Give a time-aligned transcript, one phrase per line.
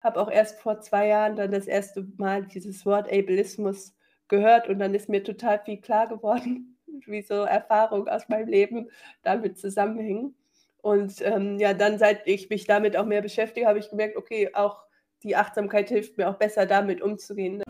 [0.00, 3.96] habe auch erst vor zwei Jahren dann das erste Mal dieses Wort Ableismus
[4.28, 8.90] gehört und dann ist mir total viel klar geworden, wie so Erfahrungen aus meinem Leben
[9.22, 10.36] damit zusammenhängen.
[10.82, 14.50] Und ähm, ja, dann, seit ich mich damit auch mehr beschäftige, habe ich gemerkt, okay,
[14.54, 14.84] auch
[15.24, 17.62] die Achtsamkeit hilft mir auch besser damit umzugehen.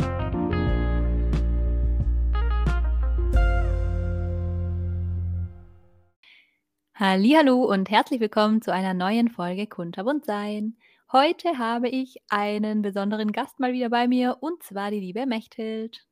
[6.95, 10.77] Hallo und herzlich willkommen zu einer neuen Folge Kunterbunt sein.
[11.11, 16.07] Heute habe ich einen besonderen Gast mal wieder bei mir und zwar die liebe Mechthild.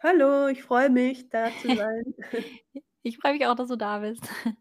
[0.00, 2.14] Hallo, ich freue mich, da zu sein.
[3.02, 4.22] ich freue mich auch, dass du da bist.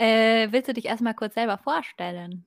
[0.00, 2.46] Äh, willst du dich erstmal kurz selber vorstellen?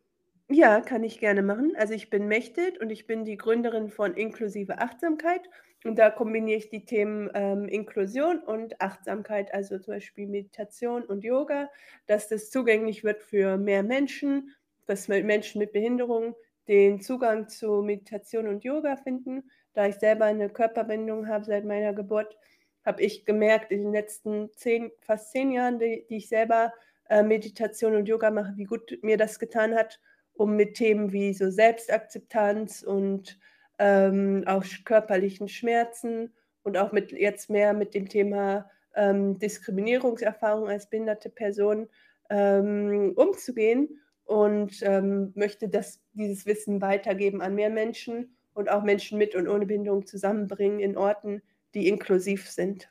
[0.50, 1.74] Ja, kann ich gerne machen.
[1.78, 5.42] Also ich bin Mechthild und ich bin die Gründerin von Inklusive Achtsamkeit.
[5.86, 11.24] Und da kombiniere ich die Themen ähm, Inklusion und Achtsamkeit, also zum Beispiel Meditation und
[11.24, 11.70] Yoga,
[12.06, 14.54] dass das zugänglich wird für mehr Menschen,
[14.92, 16.36] dass Menschen mit Behinderung
[16.68, 19.50] den Zugang zu Meditation und Yoga finden.
[19.74, 22.38] Da ich selber eine Körperbindung habe seit meiner Geburt,
[22.84, 26.74] habe ich gemerkt in den letzten zehn, fast zehn Jahren, die, die ich selber
[27.10, 30.02] äh, Meditation und Yoga mache, wie gut mir das getan hat,
[30.34, 33.40] um mit Themen wie so Selbstakzeptanz und
[33.80, 40.90] ähm, auch körperlichen Schmerzen und auch mit jetzt mehr mit dem Thema ähm, Diskriminierungserfahrung als
[40.90, 41.88] behinderte Person
[42.30, 44.02] ähm, umzugehen
[44.32, 49.50] und ähm, möchte das, dieses Wissen weitergeben an mehr Menschen und auch Menschen mit und
[49.50, 51.42] ohne Behinderung zusammenbringen in Orten,
[51.74, 52.90] die inklusiv sind.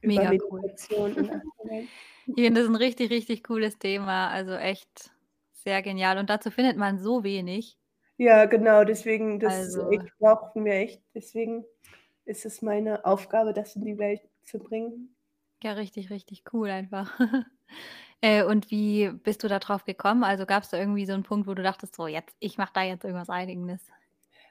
[0.00, 0.72] Mega cool.
[2.24, 4.28] Finde das ein richtig, richtig cooles Thema.
[4.28, 5.10] Also echt
[5.54, 6.18] sehr genial.
[6.18, 7.76] Und dazu findet man so wenig.
[8.16, 8.84] Ja, genau.
[8.84, 11.02] Deswegen, das also, brauchen wir echt.
[11.16, 11.64] Deswegen
[12.26, 15.16] ist es meine Aufgabe, das in die Welt zu bringen.
[15.64, 17.18] Ja, richtig, richtig cool einfach.
[18.20, 20.24] äh, und wie bist du da drauf gekommen?
[20.24, 22.72] Also gab es da irgendwie so einen Punkt, wo du dachtest, so jetzt, ich mache
[22.74, 23.80] da jetzt irgendwas Eigenes?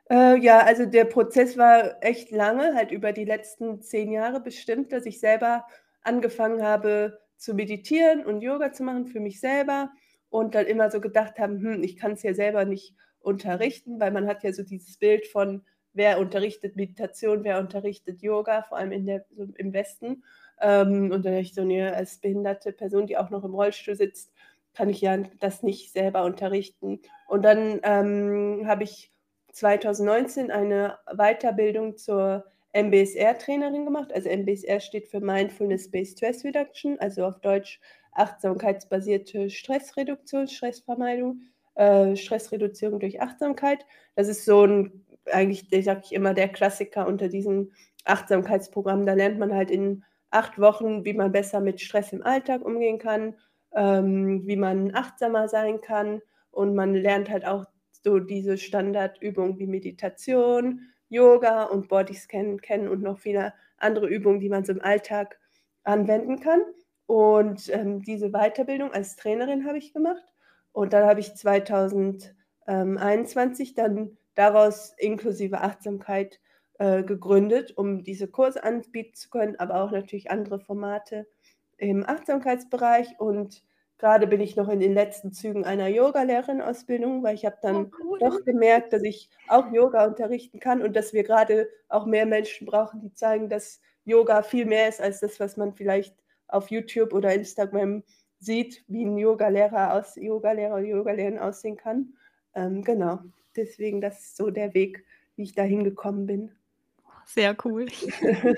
[0.10, 4.92] Äh, ja, also der Prozess war echt lange, halt über die letzten zehn Jahre bestimmt,
[4.92, 5.66] dass ich selber
[6.02, 9.92] angefangen habe zu meditieren und Yoga zu machen für mich selber
[10.30, 14.12] und dann immer so gedacht haben, hm, ich kann es ja selber nicht unterrichten, weil
[14.12, 15.64] man hat ja so dieses Bild von,
[15.94, 20.24] wer unterrichtet Meditation, wer unterrichtet Yoga, vor allem in der, so im Westen.
[20.64, 24.32] Ähm, und dann ich so, nee, als behinderte Person, die auch noch im Rollstuhl sitzt,
[24.74, 27.02] kann ich ja das nicht selber unterrichten.
[27.28, 29.12] Und dann ähm, habe ich
[29.52, 34.12] 2019 eine Weiterbildung zur MBSR-Trainerin gemacht.
[34.14, 37.80] Also MBSR steht für Mindfulness-Based Stress Reduction, also auf Deutsch
[38.14, 41.42] achtsamkeitsbasierte Stressreduktion, Stressvermeidung,
[41.76, 43.86] äh, Stressreduzierung durch Achtsamkeit.
[44.16, 47.74] Das ist so ein, eigentlich, sage ich immer, der Klassiker unter diesen
[48.06, 49.06] Achtsamkeitsprogrammen.
[49.06, 53.00] Da lernt man halt in acht Wochen, wie man besser mit Stress im Alltag umgehen
[53.00, 53.36] kann,
[53.76, 56.22] ähm, wie man achtsamer sein kann
[56.52, 57.66] und man lernt halt auch
[58.04, 64.50] so diese Standardübungen wie Meditation, Yoga und Bodyscan kennen und noch viele andere Übungen, die
[64.50, 65.40] man so im Alltag
[65.84, 66.62] anwenden kann.
[67.06, 70.24] Und ähm, diese Weiterbildung als Trainerin habe ich gemacht.
[70.72, 76.40] Und dann habe ich 2021 dann daraus inklusive Achtsamkeit
[76.80, 81.28] äh, gegründet, um diese Kurse anbieten zu können, aber auch natürlich andere Formate
[81.78, 83.20] im Achtsamkeitsbereich.
[83.20, 83.64] Und
[84.04, 87.92] Gerade bin ich noch in den letzten Zügen einer Yoga-Lehrerin-Ausbildung, weil ich habe dann oh,
[88.04, 88.20] cool.
[88.20, 92.68] doch gemerkt, dass ich auch Yoga unterrichten kann und dass wir gerade auch mehr Menschen
[92.68, 96.14] brauchen, die zeigen, dass Yoga viel mehr ist als das, was man vielleicht
[96.50, 98.04] auf YouTube oder Instagram
[98.40, 102.14] sieht, wie ein Yoga-Lehrer aus Yoga-Lehrer oder Yoga-Lehrerin aussehen kann.
[102.56, 103.20] Ähm, genau,
[103.56, 105.06] deswegen das ist so der Weg,
[105.38, 106.52] wie ich da hingekommen bin.
[107.26, 107.88] Sehr cool.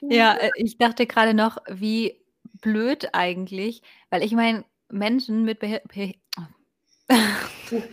[0.00, 2.20] ja, äh, ich dachte gerade noch, wie
[2.60, 6.14] blöd eigentlich, weil ich meine, Menschen mit Behir Be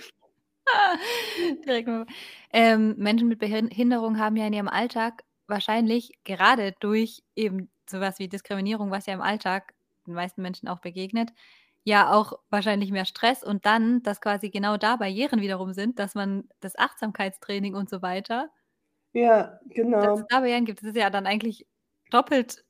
[2.51, 8.27] ähm, Menschen mit Behinderung haben ja in ihrem Alltag wahrscheinlich gerade durch eben sowas wie
[8.27, 9.73] Diskriminierung, was ja im Alltag
[10.05, 11.31] den meisten Menschen auch begegnet,
[11.83, 16.13] ja auch wahrscheinlich mehr Stress und dann, dass quasi genau da Barrieren wiederum sind, dass
[16.15, 18.49] man das Achtsamkeitstraining und so weiter
[19.15, 19.99] Ja, genau.
[20.01, 20.81] dass es da Barrieren gibt.
[20.81, 21.67] Das ist ja dann eigentlich
[22.11, 22.65] doppelt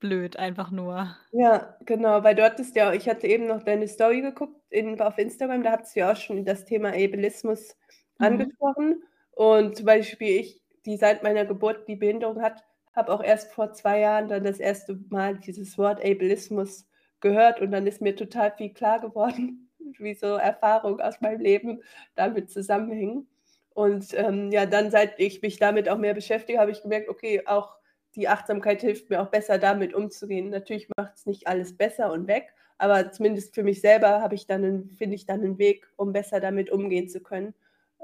[0.00, 1.16] blöd einfach nur.
[1.34, 5.16] Ja, genau, weil du hattest ja ich hatte eben noch deine Story geguckt in auf
[5.16, 7.74] Instagram, da hattest du ja auch schon das Thema Ableismus
[8.18, 8.52] Mhm.
[8.52, 9.02] angesprochen.
[9.30, 12.62] Und zum Beispiel ich, die seit meiner Geburt die Behinderung hat,
[12.92, 16.86] habe auch erst vor zwei Jahren dann das erste Mal dieses Wort Ableismus
[17.20, 21.82] gehört und dann ist mir total viel klar geworden, wie so Erfahrungen aus meinem Leben
[22.14, 23.26] damit zusammenhängen.
[23.74, 27.42] Und ähm, ja, dann, seit ich mich damit auch mehr beschäftige, habe ich gemerkt, okay,
[27.46, 27.76] auch
[28.14, 30.50] die Achtsamkeit hilft mir auch besser damit umzugehen.
[30.50, 34.46] Natürlich macht es nicht alles besser und weg, aber zumindest für mich selber habe ich
[34.46, 37.54] dann, finde ich dann einen Weg, um besser damit umgehen zu können.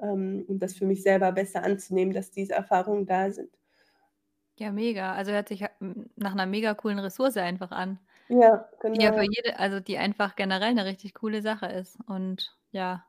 [0.03, 3.50] ähm, um das für mich selber besser anzunehmen, dass diese Erfahrungen da sind.
[4.59, 5.14] Ja, mega.
[5.14, 8.00] Also, hört sich hm, nach 'ner mega coolen Ressource einfach an.
[8.29, 9.29] Ja, Die ja für genau.
[9.31, 13.07] jede also, die einfach generell 'ne richtig coole Sache ist und ja.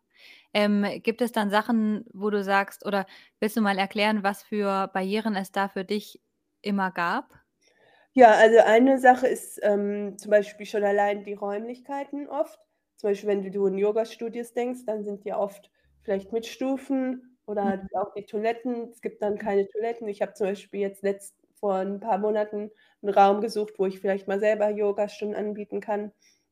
[0.54, 3.06] Ähm, gibt es dann Sachen, wo du sagst oder
[3.40, 6.22] willst du mal erklären, was für Barrieren es da für dich
[6.62, 7.34] immer gab?
[8.16, 12.60] Ja, also eine Sache ist, ähm, zum Beispiel schon allein die Räumlichkeiten oft.
[12.96, 17.84] Zum Beispiel, wenn du in Yogastudios denkst, dann sind die oft vielleicht mit Stufen oder
[17.84, 17.90] Mhm.
[17.94, 18.90] auch die Toiletten.
[18.90, 20.07] Es gibt dann keine Toiletten.
[20.07, 22.72] Ich habe zum Beispiel jetzt letzt vor 'n paar Monaten
[23.04, 26.12] 'n Raum gesucht, wo ich vielleicht mal selber Yogastunden anbieten kann.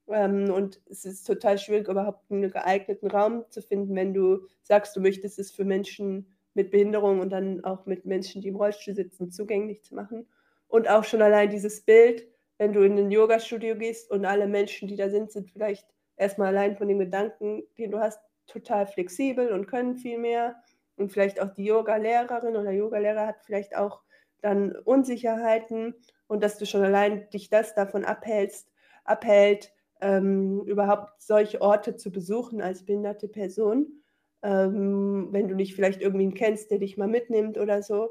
[0.09, 4.95] Ähm, und es ist total schwierig, überhaupt 'n geeigneten Raum zu finden, wenn du sagst,
[4.95, 8.95] du möchtest es für Menschen mit Behinderung und dann auch mit Menschen, die im Rollstuhl
[8.95, 10.27] sitzen, zugänglich zu machen.
[10.67, 12.27] Und auch schon allein dieses Bild,
[12.57, 16.37] wenn du in 'nen Yogastudio gehst und alle Menschen, die da sind, sind vielleicht erst
[16.39, 20.55] mal allein von dem Gedanken, den du hast, total flexibel und können viel mehr.
[20.95, 24.01] Und vielleicht auch die Yogalehrerin oder Yogalehrer hat vielleicht auch
[24.41, 25.93] dann Unsicherheiten
[26.27, 28.71] und dass du schon allein dich das davon abhältst
[29.03, 29.71] abhält,
[30.01, 34.03] ähm, überhaupt solche Orte zu besuchen als behinderte Person,
[34.43, 38.09] ähm, wenn du nicht vielleicht irgendwen kennst, der dich mal mitnimmt oder so.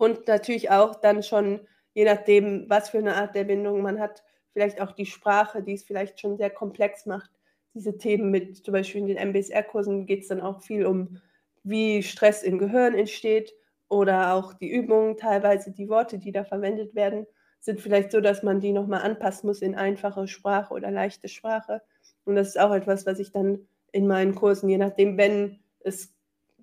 [0.00, 1.60] Und natürlich auch dann schon,
[1.92, 4.22] je nachdem, was für 'ne Art der Behinderung man hat,
[4.52, 7.30] vielleicht auch die Sprache, die es vielleicht schon sehr komplex macht.
[7.74, 11.18] Diese Themen mit zum Beispiel in den MBSR-Kursen geht's dann auch viel um,
[11.64, 13.52] wie Stress im Gehirn entsteht
[13.88, 17.26] oder auch die Übungen teilweise, die Worte, die da verwendet werden,
[17.60, 21.28] sind vielleicht so, dass man die noch mal anpassen muss in einfache Sprache oder leichte
[21.28, 21.82] Sprache.
[22.24, 26.14] Und das ist auch etwas, was ich dann in meinen Kursen, je nachdem, wenn es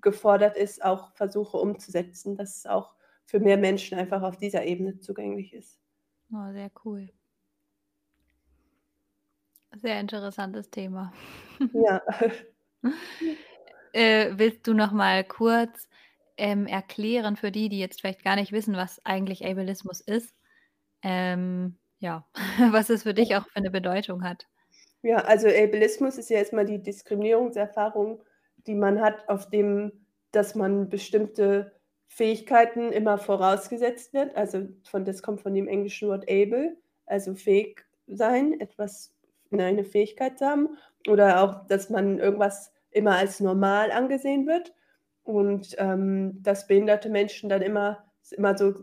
[0.01, 2.93] gefordert ist, auch versuche umzusetzen, dass es auch
[3.25, 5.79] für mehr Menschen einfach auf dieser Ebene zugänglich ist.
[6.31, 7.09] Oh, sehr cool.
[9.81, 11.11] Sehr interessantes Thema.
[11.73, 12.01] Ja.
[13.93, 15.87] Äh, willst du noch mal kurz,
[16.35, 20.35] ähm, erklären für die, die jetzt vielleicht gar nicht wissen, was eigentlich Ableismus ist,
[21.05, 22.27] ähm, ja,
[22.73, 24.47] was es für dich auch für 'ne Bedeutung hat?
[25.03, 28.23] Ja, also Ableismus ist ja erst mal die Diskriminierungserfahrung,
[28.67, 29.91] die man hat, auf dem
[30.31, 31.71] dass man bestimmte
[32.09, 34.35] Fähigkeiten immer vorausgesetzt wird.
[34.35, 36.75] Also, von das kommt von dem englischen Wort able,
[37.05, 39.15] also fähig sein, etwas
[39.49, 40.77] ne, eine Fähigkeit zu haben
[41.07, 44.73] oder auch, dass man irgendwas immer als normal angesehen wird
[45.23, 48.73] und, ähm, dass behinderte Menschen dann immer immer so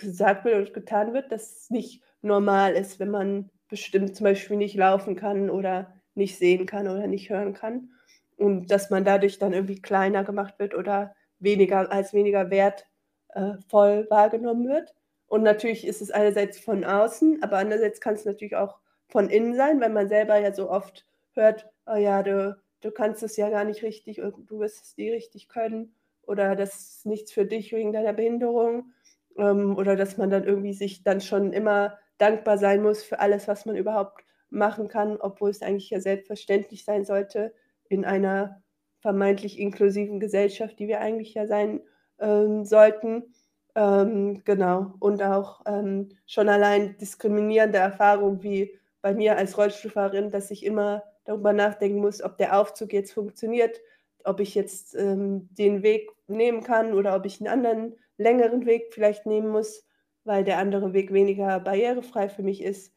[0.00, 4.56] gesagt wird und getan wird, dass es nicht normal ist, wenn man bestimmt zum Beispiel
[4.56, 7.90] nicht laufen kann oder nicht sehen kann oder nicht hören kann.
[8.36, 12.86] Und dass man dadurch dann irgendwie kleiner gemacht wird oder weniger als weniger wert
[13.30, 14.94] äh, wahrgenommen wird.
[15.26, 19.80] Und natürlich ist es einerseits von außen, aber andererseits kann's natürlich auch von innen sein,
[19.80, 23.64] weil man selber ja so oft hört: „Oh ja, du du kannst es ja gar
[23.64, 27.72] nicht richtig und du wirst es nie richtig können“ oder „Das ist nichts für dich
[27.72, 28.92] wegen deiner Behinderung“,
[29.36, 33.48] ähm, oder dass man dann irgendwie sich dann schon immer dankbar sein muss für alles,
[33.48, 37.54] was man überhaupt machen kann, obwohl es eigentlich ja selbstverständlich sein sollte
[37.88, 38.62] in einer
[39.00, 41.80] vermeintlich inklusiven Gesellschaft, die wir eigentlich ja sein,
[42.18, 43.32] ähm, sollten.
[43.74, 44.94] Ähm, genau.
[45.00, 51.02] Und auch, ähm, schon allein diskriminierende Erfahrungen wie bei mir als Rollstuhlfahrerin, dass ich immer
[51.24, 53.80] darüber nachdenken muss, ob der Aufzug jetzt funktioniert,
[54.24, 58.92] ob ich jetzt, ähm, den Weg nehmen kann oder ob ich 'n anderen längeren Weg
[58.94, 59.86] vielleicht nehmen muss,
[60.24, 62.94] weil der andere Weg weniger barrierefrei für mich ist.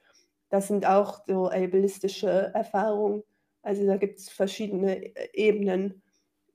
[0.49, 3.23] Das sind auch so ableistische Erfahrungen.
[3.63, 6.03] Also, da gibt's verschiedene E Ebenen.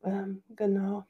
[0.05, 1.05] Ähm, genau.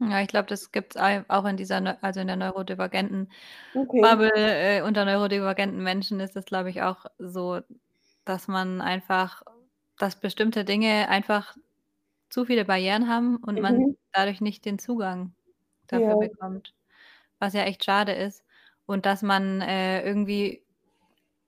[0.00, 3.32] Ja, ich glaube, das gibt's ei auch in dieser also, in der neurodivergenten
[3.74, 4.10] Okay.
[4.10, 7.60] Bubble, äh, unter neurodivergenten Menschen ist das, glaube ich, auch so,
[8.24, 9.42] dass man einfach
[9.98, 11.56] dass bestimmte Dinge einfach
[12.30, 13.96] zu viele Barrieren haben und man Mhm.
[14.12, 15.35] dadurch nicht den Zugang
[15.92, 16.16] dafür Ja.
[16.16, 16.74] bekommt,
[17.40, 18.44] was ja echt schade ist.
[18.86, 20.64] Und dass man, äh, irgendwie,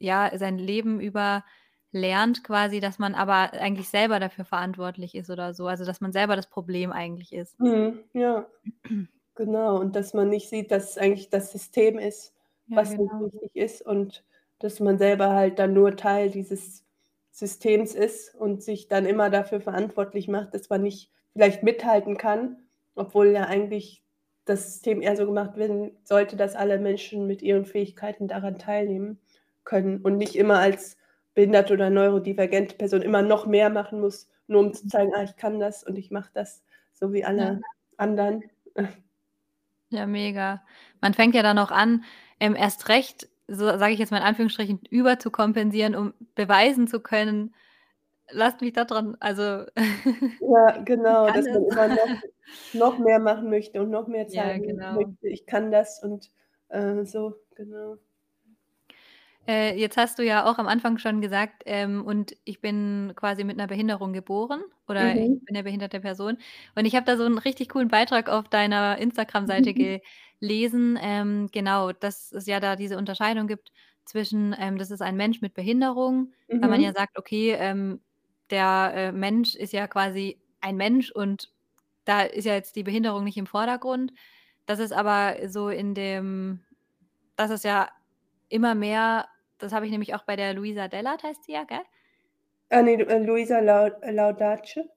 [0.00, 1.44] ja, sein Leben über
[1.92, 6.12] lernt quasi, dass man aber eigentlich selber dafür verantwortlich ist oder so, also, dass man
[6.12, 7.56] selber das Problem eigentlich ist.
[7.60, 8.46] Mhm, ja.
[9.36, 12.34] Genau, und dass man nicht sieht, dass es eigentlich das System ist,
[12.66, 13.22] Ja, was nicht genau.
[13.22, 14.24] richtig ist und
[14.60, 16.84] dass man selber halt dann nur Teil dieses
[17.32, 22.68] Systems ist und sich dann immer dafür verantwortlich macht, dass man nicht vielleicht mithalten kann,
[22.96, 24.04] obwohl ja eigentlich
[24.48, 29.20] das System eher so gemacht werden sollte, dass alle Menschen mit ihren Fähigkeiten daran teilnehmen
[29.64, 30.96] können und nicht immer als
[31.34, 35.36] behinderte oder neurodivergente Person immer noch mehr machen muss, nur um zu zeigen: „Ah, ich
[35.36, 36.64] kann das und ich mache das
[36.94, 37.52] so wie Ja.
[37.52, 37.62] alle
[37.96, 38.44] anderen.“
[39.92, 40.62] Ja, mega.
[41.00, 42.04] Man fängt ja dann auch an,
[42.40, 47.54] ähm, erst recht, so sage ich jetzt mal in Anführungsstrichen, überzukompensieren, um beweisen zu können
[48.30, 49.64] lasst mich da dran also
[50.40, 51.72] Ja, ich genau, dass man es.
[51.72, 52.20] immer noch
[52.72, 54.88] noch mehr machen möchte und noch mehr Ja, zeigen genau.
[54.88, 56.30] möchte: „Ich kann das“ und,
[56.68, 57.98] äh, so, genau.
[59.46, 63.44] Äh, jetzt hast du ja auch am Anfang schon gesagt, ähm: „Und ich bin quasi
[63.44, 65.40] mit 'ner Behinderung geboren“ oder „ich Mhm.
[65.46, 66.38] bin 'ne behinderte Person.“
[66.74, 69.74] Und ich habe da so 'n richtig coolen Beitrag auf deiner Instagram-Seite
[70.40, 73.72] gelesen, ähm, genau, dass es ja da diese Unterscheidung gibt
[74.04, 76.94] zwischen, ähm, das ist ein Mensch mit Behinderung, weil man ja Mhm.
[76.94, 78.00] sagt, okay, ähm,
[78.50, 81.52] der, äh, Mensch ist ja quasi ein Mensch und
[82.04, 84.12] da ist ja jetzt die Behinderung nicht im Vordergrund.
[84.66, 86.64] Das ist aber so in dem
[87.36, 87.88] dass es ja
[88.48, 89.28] immer mehr
[89.58, 91.82] das habe ich nämlich auch bei der Luisa Dellert heißt sie ja, gell?
[92.70, 94.88] Ah, ne, äh, Luisa Lau Laudace.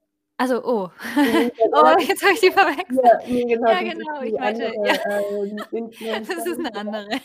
[0.41, 0.89] Ach so, oh.
[1.73, 3.21] Oh, jetzt habe ich ja, verwechselt.
[3.27, 4.93] ne, genau, Ja, genau, ich die meinte ja,
[5.29, 5.67] ähm,
[6.27, 6.75] das ist 'ne ja.
[6.75, 7.09] andere.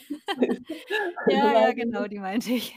[1.26, 2.75] Ja, ja, genau, die meinte ich.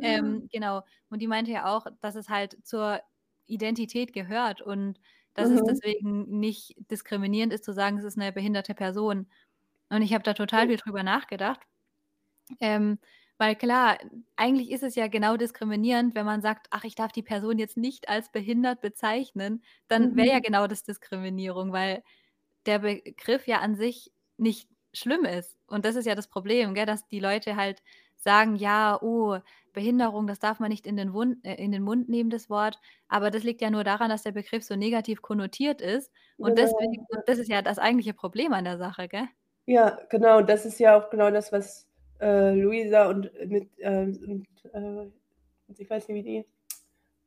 [0.00, 0.82] Ähm, genau.
[1.10, 3.00] Und die meinte ja auch, dass es halt zur
[3.46, 5.00] Identität gehört und
[5.34, 5.64] dass es Mhm.
[5.64, 9.28] deswegen nicht diskriminierend ist zu sagen, es ist 'ne behinderte Person.
[9.90, 10.68] Und ich habe da total Ja.
[10.68, 11.60] viel drüber nachgedacht.
[12.60, 12.98] Ähm,
[13.38, 13.98] weil klar,
[14.36, 17.76] eigentlich ist es ja genau diskriminierend, wenn man sagt: „Ach, ich darf die Person jetzt
[17.76, 20.42] nicht als behindert bezeichnen“, dann wäre ja Mhm.
[20.42, 22.02] genau das Diskriminierung, weil
[22.66, 25.58] der Begriff ja an sich nicht schlimm ist.
[25.66, 27.82] Und das ist ja das Problem, gell, dass die Leute halt
[28.16, 29.38] sagen: „Ja, oh,
[29.72, 32.78] Behinderung, das darf man nicht in den Wund äh, in den Mund nehmen, das Wort.“
[33.08, 36.96] Aber das liegt ja nur daran, dass der Begriff so negativ konnotiert ist und deswegen
[36.96, 37.26] Genau, und ja.
[37.26, 39.28] das ist ja das eigentliche Problem an der Sache, gell?
[39.68, 41.85] Ja, genau, das ist ja auch genau das, was,
[42.20, 45.10] äh, Luisa und mit, ähm und, äh
[45.78, 46.46] ich weiß nicht, wie die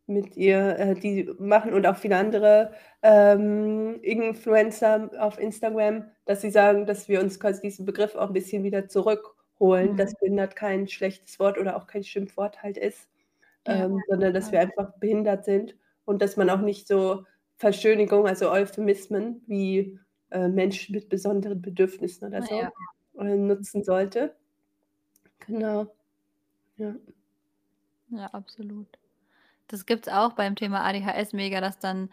[0.07, 6.51] mit ihr äh, die machen und auch viele andere, ähm, Influencer auf Instagram, dass sie
[6.51, 10.19] sagen, dass wir uns quasi diesen Begriff auch 'n bisschen wieder zurückholen, dass Mhm.
[10.19, 13.09] behindert kein schlechtes Wort oder auch kein Schimpfwort halt ist,
[13.65, 17.25] Ja, ähm, sondern dass wir einfach behindert sind und dass man auch nicht so
[17.57, 19.99] Verschönigung, also Euphemismen wie,
[20.31, 22.73] äh, Mensch mit besonderen Bedürfnissen oder so,
[23.19, 24.35] äh, nutzen sollte.
[25.45, 25.95] Genau.
[26.77, 26.95] Ja.
[28.11, 28.87] Ja, absolut.
[29.67, 32.11] Das gibt's auch beim Thema ADHS mega, dass dann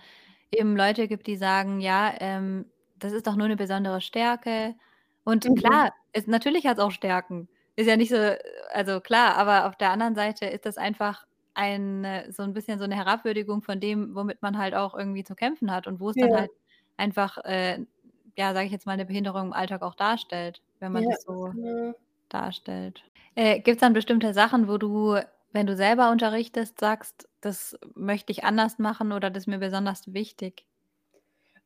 [0.52, 4.76] eben Leute gibt, die sagen: „Ja, ähm, das ist doch nur 'ne besondere Stärke.“
[5.24, 5.56] Und Mhm.
[5.56, 7.48] klar, es natürlich hat's auch Stärken.
[7.76, 8.16] Ist ja nicht so
[8.72, 12.86] also klar, aber auf der anderen Seite ist das einfach eine so 'n bisschen so
[12.86, 16.18] 'ne Herabwürdigung von dem, womit man halt auch irgendwie zu kämpfen hat und wo es
[16.18, 16.38] dann Ja.
[16.38, 16.50] halt
[16.98, 17.86] einfach, äh,
[18.38, 21.22] ja, sage ich jetzt mal, 'ne Behinderung im Alltag auch darstellt, wenn man Ja, das
[21.22, 21.94] so genau.
[22.28, 23.04] Darstellt.
[23.34, 25.18] Äh, gibt's dann bestimmte Sachen, wo du,
[25.52, 30.12] wenn du selber unterrichtest, sagst: „Das möchte ich anders machen“ oder „Das ist mir besonders
[30.12, 30.66] wichtig“?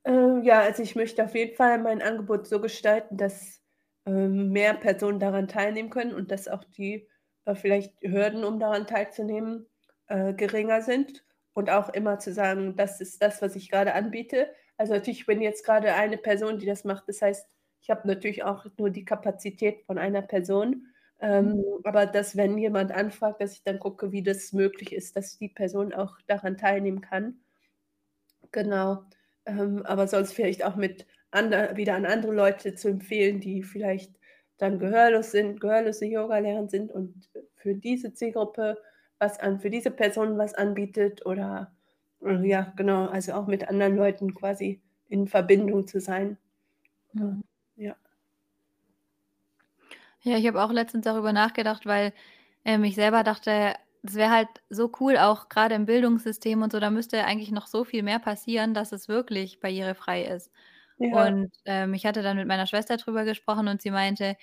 [0.05, 3.63] Äh, ja, also ich möchte auf jeden Fall mein Angebot so gestalten, dass,
[4.07, 7.09] ähm, mehr Personen daran teilnehmen können und dass auch die,
[7.45, 9.67] äh, vielleicht Hürden, um daran teilzunehmen,
[10.09, 14.49] äh, geringer sind und auch immer zu sagen: „Das ist das, was ich grade anbiete.“
[14.79, 17.47] Also natürlich, wenn jetzt grade eine Person, die das macht das heißt,
[17.81, 20.87] ich habe natürlich auch nur die Kapazität von einer Person,
[21.33, 21.55] Mhm.
[21.55, 25.39] ähm, aber dass, wenn jemand anfragt, dass ich dann gucke, wie das möglich ist, dass
[25.39, 27.41] die Person auch daran teilnehmen kann.
[28.53, 29.05] Genau.
[29.47, 34.19] Ähm, aber sonst vielleicht auch mit ander wieder an andere Leute zu empfehlen, die vielleicht
[34.59, 38.77] dann gehörlos sind gehörlose Yogalehrer sind und für diese Zielgruppe
[39.19, 41.75] was an für diese Person was anbietet oder,
[42.25, 46.37] äh, ja, genau, also auch mit anderen Leuten quasi in Verbindung zu sein.
[47.15, 47.41] Mhm.
[50.23, 50.37] Ja.
[50.39, 52.13] Ich habe auch letztens darüber nachgedacht, weil,
[52.65, 56.81] ähm, ich selber dachte, es wäre halt so cool, auch grade im Bildungssystem und so,
[56.81, 60.51] da müsste eigentlich noch so viel mehr passieren, dass es wirklich barrierefrei ist.
[60.99, 61.33] Ja.
[61.33, 64.37] Und, ähm, ich hatte dann mit meiner Schwester drüber gesprochen und sie meinte: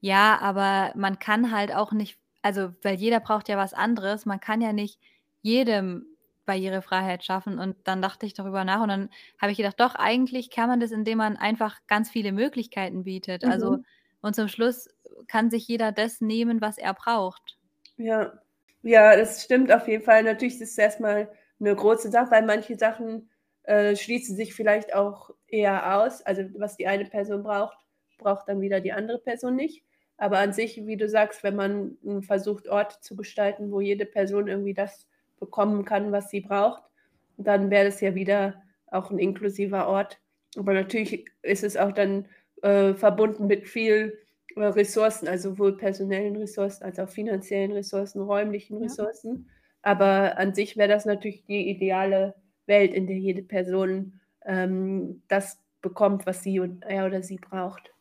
[0.00, 4.24] „Ja, aber man kann halt auch nicht also, weil jeder braucht ja was anderes.
[4.26, 4.98] Man kann ja nicht
[5.42, 6.06] jedem
[6.46, 9.10] Barrierefreiheit schaffen.“ Und dann dachte ich darüber nach und dann
[9.40, 13.44] habe ich gedacht: „Doch, eigentlich kann man das, indem man einfach ganz viele Möglichkeiten bietet.“
[13.44, 13.82] Also Mhm.
[14.22, 14.88] und zum Schluss
[15.28, 17.56] kann sich jeder das nehmen, was er braucht.
[17.98, 18.32] Ja.
[18.82, 20.22] Ja, das stimmt auf jeden Fall.
[20.22, 23.28] Natürlich ist es erst mal 'ne große Sache, weil manche Sachen,
[23.64, 26.22] äh, schließen sich vielleicht auch eher aus.
[26.22, 27.76] Also, was die eine Person braucht,
[28.18, 29.84] braucht dann wieder die andere Person nicht.
[30.16, 34.06] Aber an sich, wie du sagst, wenn man, hm, versucht, Orte zu gestalten, wo jede
[34.06, 35.06] Person irgendwie das
[35.38, 36.82] bekommen kann, was sie braucht,
[37.36, 40.18] dann wäre das ja wieder auch 'n inklusiver Ort.
[40.56, 42.26] Aber natürlich ist es auch dann,
[42.62, 44.18] äh, verbunden mit viel,
[44.56, 48.96] Ressourcen, also sowohl personellen Ressourcen als auch finanziellen Ressourcen, räumlichen Ja.
[48.96, 49.48] Ressourcen.
[49.82, 52.34] Aber an sich wäre das natürlich die ideale
[52.66, 57.92] Welt, in der jede Person, ähm, das bekommt, was sie und er oder sie braucht.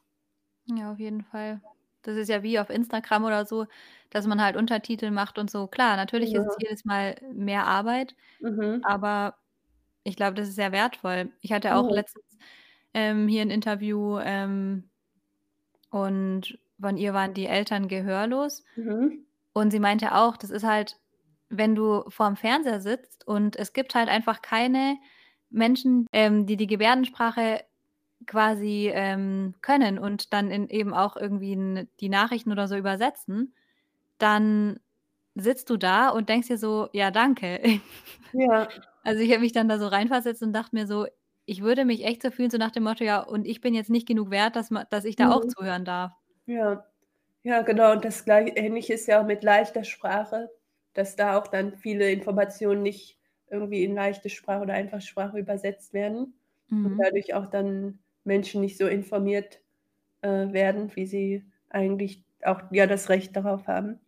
[0.67, 1.61] Ja, auf jeden Fall.
[2.01, 3.65] Das ist ja wie auf Instagram oder so,
[4.09, 5.67] dass man halt Untertitel macht und so.
[5.67, 6.59] Klar, natürlich ist es Ja.
[6.59, 8.89] jedes Mal mehr Arbeit, Mhm.
[8.89, 9.37] aber
[10.03, 11.33] ich glaube, das ist sehr wertvoll.
[11.41, 11.91] Ich hatte auch Ja.
[11.91, 12.37] letztens,
[12.93, 14.89] ähm, hier 'n Interview, ähm
[15.89, 19.23] und von ihr waren die Eltern gehörlos Mhm.
[19.53, 20.97] und sie meinte auch, das ist halt,
[21.49, 24.97] wenn du vorm Fernseher sitzt und es gibt halt einfach keine
[25.49, 27.63] Menschen, ähm, die die Gebärdensprache
[28.27, 33.55] quasi, ähm, können und dann in eben auch irgendwie 'n die Nachrichten oder so übersetzen,
[34.19, 34.79] dann
[35.35, 37.61] sitzt du da und denkst dir so: „Ja, danke.“
[38.33, 38.67] Ja.
[39.03, 41.07] Also, ich habe mich dann da so reinversetzt und dachte mir so,
[41.49, 43.89] ich würde mich echt so fühlen, so nach dem Motto: „Ja, und ich bin jetzt
[43.89, 45.47] nicht genug wert, dass dass ich da auch Mhm.
[45.47, 46.13] zuhören darf.“
[46.47, 46.85] Ja.
[47.43, 50.51] Ja, genau, und das glei ähnlich ist ja auch mit leichter Sprache,
[50.93, 56.35] dass da auch dann viele Informationen nicht irgendwie in leichte Sprache oder Einfachsprache übersetzt werden
[56.83, 56.99] und Mhm.
[56.99, 59.61] dadurch auch dann Menschen nicht so informiert,
[60.21, 63.99] äh, werden, wie sie eigentlich auch, ja, das Recht darauf haben.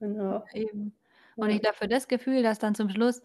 [0.00, 0.44] Genau.
[0.52, 0.96] eben.
[1.38, 3.22] Und ich glaube, für das Gefühl, dass dann zum Schluss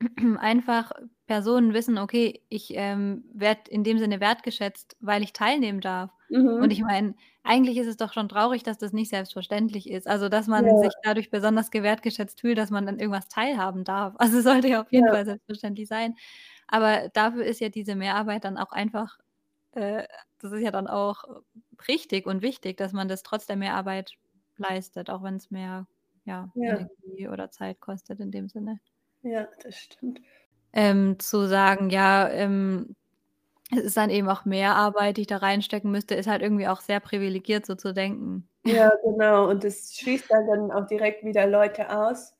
[0.38, 0.92] einfach
[1.32, 6.10] Personen wissen: „Okay, ich, ähm, werde in dem Sinne wertgeschätzt, weil ich teilnehmen darf.“
[6.58, 6.88] Und ich Mhm.
[6.88, 10.06] meine, eigentlich ist es doch schon traurig, dass das nicht selbstverständlich ist.
[10.08, 10.78] Also, dass man Ja.
[10.78, 14.14] sich dadurch besonders gewertgeschätzt fühlt, dass man an irgendwas teilhaben darf.
[14.18, 15.14] Also, sollte ja auf jeden Ja.
[15.14, 16.14] Fall selbstverständlich sein.
[16.68, 19.18] Aber dafür ist ja diese Mehrarbeit dann auch einfach
[19.72, 20.06] äh,
[20.40, 21.24] das ist ja dann auch
[21.88, 24.12] richtig und wichtig, dass man das trotz der Mehrarbeit
[24.58, 25.86] leistet, auch wenn's mehr,
[26.24, 26.88] ja, Ja.
[27.08, 28.80] Energie oder Zeit kostet in dem Sinne.
[29.24, 30.20] Ja, das stimmt.
[30.74, 32.96] Ähm, zu sagen, ja, ähm,
[33.72, 36.68] es ist dann eben auch mehr Arbeit, die ich da reinstecken müsste, ist halt irgendwie
[36.68, 38.48] auch sehr privilegiert, so zu denken.
[38.64, 39.48] Ja, genau.
[39.50, 42.34] Und das schließt dann dann auch direkt wieder Leute aus,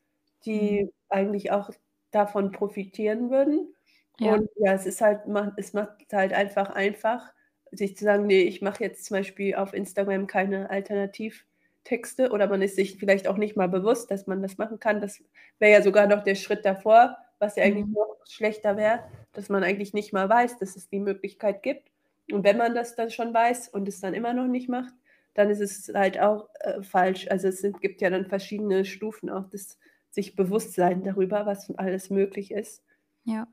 [0.53, 0.83] Mhm.
[0.85, 1.71] die eigentlich auch
[2.13, 3.75] davon profitieren würden.
[4.19, 4.39] Ja.
[4.39, 5.23] Und ja, es ist halt
[5.57, 7.33] es macht's halt einfach einfach,
[7.73, 12.63] sich zu sagen: „Ne, ich mache jetzt zum Beispiel auf Instagram keine Alternativtexte“, oder man
[12.63, 15.01] ist sich vielleicht auch nicht mal bewusst, dass man das machen kann.
[15.01, 15.23] Das
[15.59, 17.95] wäre ja sogar noch der Schritt davor, was ja eigentlich Mhm.
[17.95, 19.01] noch schlechter wäre,
[19.35, 21.91] dass man eigentlich nicht mal weiß, dass es die Möglichkeit gibt.
[22.33, 24.95] Und wenn man das dann schon weiß und es dann immer noch nicht macht,
[25.35, 27.29] dann ist es halt auch, äh, falsch.
[27.31, 29.79] Also, es sind gibt ja dann verschiedene Stufen auch des
[30.11, 32.85] sich Bewusstsein darüber, was alles möglich ist.
[33.25, 33.47] Ja.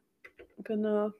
[0.64, 1.12] Genau.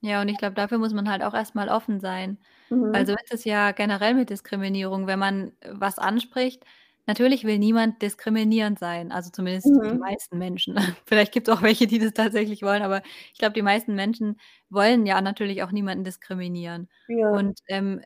[0.00, 2.38] Ja, und ich glaube, dafür muss man halt auch erst mal offen sein.
[2.70, 2.94] Mhm.
[2.94, 6.64] ist es ja generell mit Diskriminierung, wenn man was anspricht
[7.08, 10.08] natürlich will niemand diskriminierend sein, also zumindest die Mhm.
[10.08, 10.76] meisten Menschen.
[11.06, 14.40] Vielleicht gibt's auch welche, die das tatsächlich wollen, aber ich glaube, die meisten Menschen
[14.70, 17.28] wollen ja natürlich auch niemanden diskriminieren Ja.
[17.28, 18.02] und, ähm,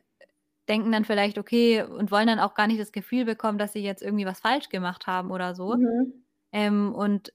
[0.69, 3.81] denken dann vielleicht: „Okay“ und wollen dann auch gar nicht das Gefühl bekommen, dass sie
[3.83, 5.77] jetzt irgendwie was falsch gemacht haben oder so.
[5.77, 6.23] Mhm.
[6.53, 7.33] Ähm, und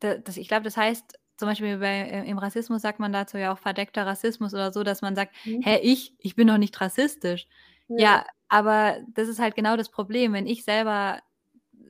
[0.00, 3.52] das ich glaube, das heißt zum Beispiel bei äh, im Rassismus sagt man dazu ja
[3.52, 5.62] auch verdeckter Rassismus oder so, dass man sagt: Mhm.
[5.62, 6.14] „Hä, ich?
[6.20, 7.48] Ich bin doch nicht rassistisch.“
[7.88, 7.96] Ja.
[7.96, 10.32] Ja, aber das ist halt genau das Problem.
[10.32, 11.20] Wenn ich selber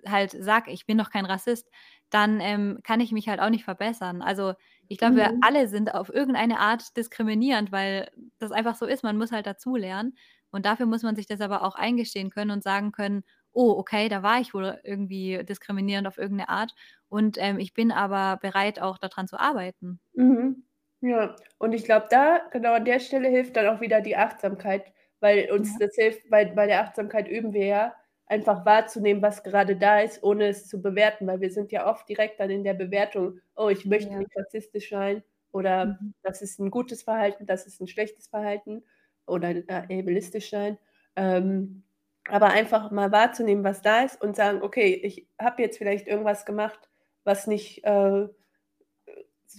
[0.07, 1.71] halt sage: „Ich bin doch kein Rassist“,
[2.11, 4.23] dann, ähm, kann ich mich halt auch nicht verbessern.
[4.23, 4.55] Also,
[4.89, 5.47] ich glaube, wir Mhm.
[5.47, 9.03] alle sind auf irgendeine Art diskriminierend, weil das einfach so ist.
[9.05, 10.17] Man muss halt dazulernen
[10.51, 14.09] und dafür muss man sich das aber auch eingestehen können und sagen können: „Oh, okay,
[14.09, 16.75] da war ich wohl irgendwie diskriminierend auf irgend 'ne Art
[17.09, 20.65] und, ähm, ich bin aber bereit, auch da dran zu arbeiten.“ Mhm.
[21.01, 24.93] Ja, und ich glaube, da genau an der Stelle hilft dann auch wieder die Achtsamkeit,
[25.21, 25.79] weil uns Ja.
[25.79, 27.95] das hilft bei bei der Achtsamkeit üben wir ja,
[28.27, 32.09] einfach wahrzunehmen, was gerade da ist, ohne es zu bewerten, weil wir sind ja oft
[32.09, 34.19] direkt dann in der Bewertung: „Oh, ich möchte Ja.
[34.19, 36.13] nicht rassistisch sein“ oder Mhm.
[36.23, 38.85] „Das ist 'n gutes Verhalten, das ist 'n schlechtes Verhalten“
[39.27, 40.79] oder, äh, ableistisch sein.
[41.17, 41.85] Ähm,
[42.29, 46.45] aber einfach mal wahrzunehmen, was da ist und sagen: „Okay, ich habe jetzt vielleicht irgendwas
[46.47, 46.91] gemacht,
[47.25, 48.29] was nicht, äh,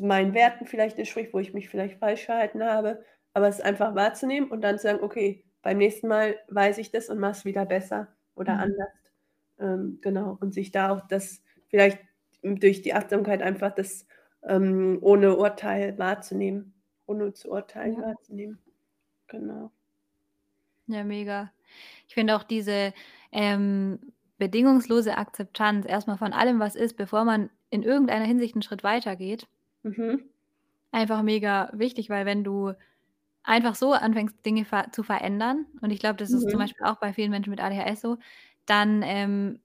[0.02, 3.04] meinen Werten vielleicht entspricht, wo ich mich vielleicht falsch verhalten habe“,
[3.36, 7.10] aber es einfach wahrzunehmen und dann zu sagen: „Okay, beim nächsten Mal weiß ich das
[7.10, 8.62] und mache es wieder besser oder Mhm.
[8.62, 8.90] anders.“
[9.60, 12.00] Ähm, genau, und sich da auch das vielleicht
[12.44, 14.08] durch die Achtsamkeit einfach das,
[14.44, 16.74] ähm, ohne Urteil wahrzunehmen
[17.08, 18.02] ohne zu urteilen Ja.
[18.02, 18.60] wahrzunehmen.
[19.28, 19.72] Genau.
[20.90, 21.52] Ja, mega.
[22.08, 22.94] Ich finde auch diese,
[23.32, 24.00] ähm,
[24.38, 28.84] bedingungslose Akzeptanz erst mal von allem, was ist, bevor man in irgendeiner Hinsicht 'n Schritt
[28.84, 29.48] weitergeht
[29.86, 30.30] Mhm.
[30.94, 32.74] einfach mega wichtig, weil wenn du
[33.48, 36.62] einfach so anfängst, Dinge ver zu verändern und ich glaube, das ist zum Mhm.
[36.62, 38.18] Beispiel auch bei vielen Menschen mit ADHS so,
[38.68, 39.62] dann, ähm,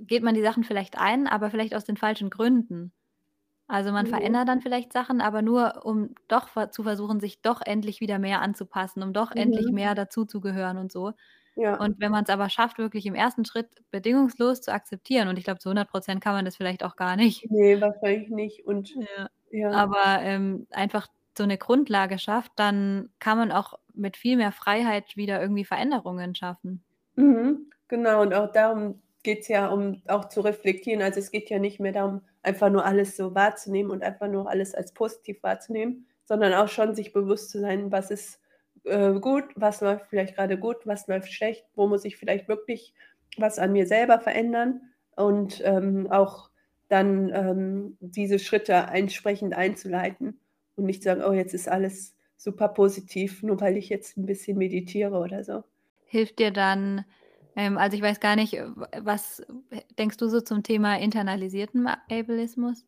[0.00, 2.92] geht man die Sachen vielleicht ein, aber vielleicht aus den falschen Gründen.
[3.68, 4.06] Also, man Mhm.
[4.06, 8.42] verändert dann vielleicht Sachen, aber nur, um doch zu versuchen, sich doch endlich wieder mehr
[8.42, 9.72] anzupassen, um doch endlich Mhm.
[9.72, 11.12] mehr dazuzugehören und so.
[11.56, 11.78] Ja.
[11.78, 13.44] Und wenn man's aber schafft, wirklich im 1.
[13.46, 16.96] Schritt bedingungslos zu akzeptieren und ich glaube, zu 100 % kann man das vielleicht auch
[16.96, 17.46] gar nicht.
[17.50, 19.70] Ne, wahrscheinlich nicht und Ja, ja.
[19.70, 25.16] aber, ähm, einfach so 'ne Grundlage schafft, dann kann man auch mit viel mehr Freiheit
[25.16, 26.84] wieder irgendwie Veränderungen schaffen.
[27.16, 27.70] Mhm.
[27.88, 31.02] Genau, und auch darum geht's ja, um auch zu reflektieren.
[31.02, 34.48] Also, es geht ja nicht mehr darum, einfach nur alles so wahrzunehmen und einfach nur
[34.50, 38.40] alles als positiv wahrzunehmen, sondern auch schon sich bewusst zu sein, was ist,
[38.84, 42.94] äh, gut, was läuft vielleicht grade gut, was läuft schlecht, wo muss ich vielleicht wirklich
[43.38, 44.80] was an mir selber verändern
[45.16, 46.50] und, ähm, auch
[46.88, 50.40] dann, ähm, diese Schritte entsprechend einzuleiten
[50.76, 54.58] und nicht sagen: „Oh, jetzt ist alles super positiv, nur weil ich jetzt 'n bisschen
[54.58, 55.64] meditiere“ oder so.
[56.08, 57.04] Hilft dir dann
[57.58, 58.52] ähm, also, ich weiß gar nicht,
[59.00, 59.42] was
[59.98, 62.86] denkst du so zum Thema internalisierten Ableismus?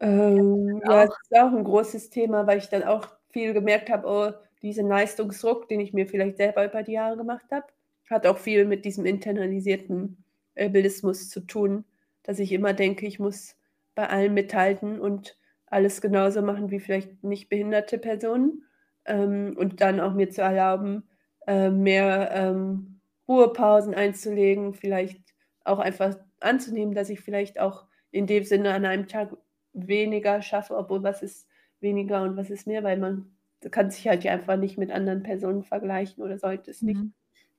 [0.00, 1.16] Ähm, ja, es Auch?
[1.22, 5.68] ist auch 'n großes Thema, weil ich dann auch viel gemerkt habe: „Oh, diesen Leistungsdruck,
[5.68, 7.66] den ich mir vielleicht selber über die Jahre gemacht habe,
[8.10, 10.24] hat auch viel mit diesem internalisierten
[10.56, 11.84] Ableismus zu tun,
[12.22, 13.56] dass ich immer denke, ich muss
[13.94, 15.38] bei allem mithalten und
[15.74, 18.64] alles genauso machen wie vielleicht nicht behinderte Personen,
[19.06, 21.04] ähm, und dann auch mir zu erlauben,
[21.46, 25.20] äh, mehr, ähm, Ruhepausen einzulegen, vielleicht
[25.64, 29.36] auch einfach anzunehmen, dass ich vielleicht auch in dem Sinne an einem Tag
[29.72, 31.48] weniger schaffe, obwohl was ist
[31.80, 33.34] weniger und was ist mehr, weil man
[33.70, 37.00] kann sich halt ja einfach nicht mit anderen Personen vergleichen oder sollte es nicht.
[37.00, 37.12] Mhm.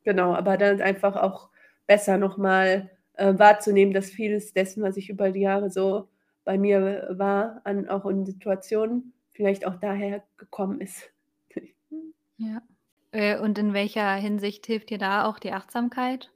[0.04, 1.49] Genau, aber dann einfach auch
[1.88, 6.08] besser noch mal, äh, wahrzunehmen, dass vieles dessen, was ich über die Jahre so
[6.45, 11.12] bei mir war, an auch in Situationen vielleicht auch daher gekommen ist.
[12.38, 12.62] Ja.
[13.13, 16.34] Äh, und in welcher Hinsicht hilft dir da auch die Achtsamkeit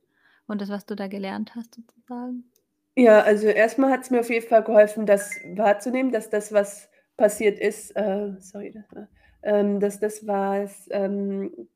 [0.47, 2.45] und das, was du da gelernt hast sozusagen?
[2.95, 6.89] Ja, also, erst mal hat's mir auf jeden Fall geholfen, das wahrzunehmen, dass das, was
[7.17, 9.09] passiert ist äh, sorry, das war
[9.43, 11.67] ähm, dass das, was, ähm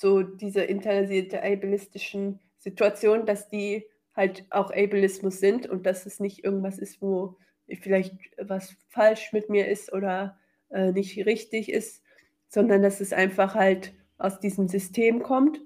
[0.00, 6.42] so diese internalisierte ableistischen Situationen, dass die halt auch Ableismus sind und dass es nicht
[6.42, 7.36] irgendwas ist, wo
[7.80, 10.38] vielleicht was falsch mit mir ist oder,
[10.70, 12.02] äh, nicht richtig ist,
[12.48, 15.60] sondern dass es einfach halt aus diesem System kommt.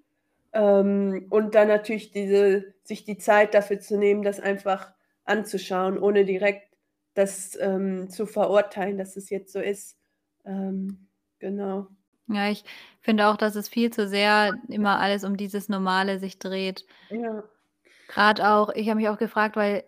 [0.52, 4.92] Ähm, und dann natürlich diese sich die Zeit dafür zu nehmen, das einfach
[5.24, 6.68] anzuschauen, ohne direkt
[7.14, 9.96] das, ähm, zu verurteilen, dass es jetzt so ist.
[10.44, 11.88] Ähm, genau.
[12.28, 12.64] Ja, ich
[13.00, 16.86] finde auch, dass es viel zu sehr immer alles um dieses Normale sich dreht.
[17.10, 17.44] Ja.
[18.08, 19.84] Grad auch ich habe mich auch gefragt, weil,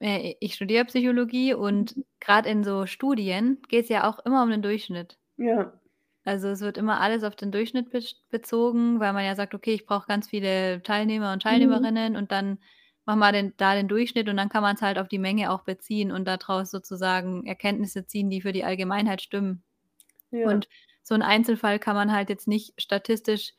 [0.00, 2.02] äh, ich studiere Psychologie und Mhm.
[2.20, 5.18] grad in so Studien geht's ja auch immer um den Durchschnitt.
[5.38, 5.80] Ja.
[6.26, 9.72] Also, es wird immer alles auf den Durchschnitt besch bezogen, weil man ja sagt: „Okay,
[9.74, 11.98] ich brauche ganz viele Teilnehmer und Mhm.
[11.98, 12.58] Teilnehmerinnen und dann
[13.06, 15.62] machen wir den da den Durchschnitt“ und dann kann man's halt auf die Menge auch
[15.64, 19.62] beziehen und da draus sozusagen Erkenntnisse ziehen, die für die Allgemeinheit stimmen.
[20.32, 20.48] Ja.
[20.48, 20.68] Und
[21.04, 23.54] so 'n Einzelfall kann man halt jetzt nicht statistisch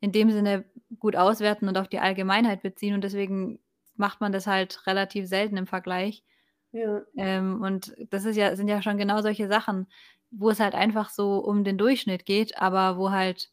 [0.00, 0.66] in dem Sinne
[1.00, 3.60] gut auswerten und auf die Allgemeinheit beziehen und deswegen
[3.96, 6.24] macht man das halt relativ selten im Vergleich.
[6.72, 7.04] Ja.
[7.16, 9.86] Ähm, und das ist ja sind ja schon genau solche Sachen,
[10.30, 13.50] wo es halt einfach so um den Durchschnitt geht, aber wo halt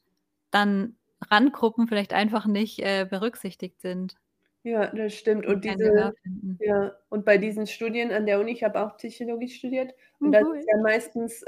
[0.51, 0.97] dann
[1.29, 4.15] Randgruppen vielleicht einfach nicht, äh, berücksichtigt sind.
[4.63, 5.45] Ja, das stimmt.
[5.47, 6.59] Und diese finden.
[6.59, 10.31] ja, und bei diesen Studien an der Uni ich habe auch Psychologie studiert und Oh,
[10.31, 10.59] da cool.
[10.59, 11.43] sind's ja meistens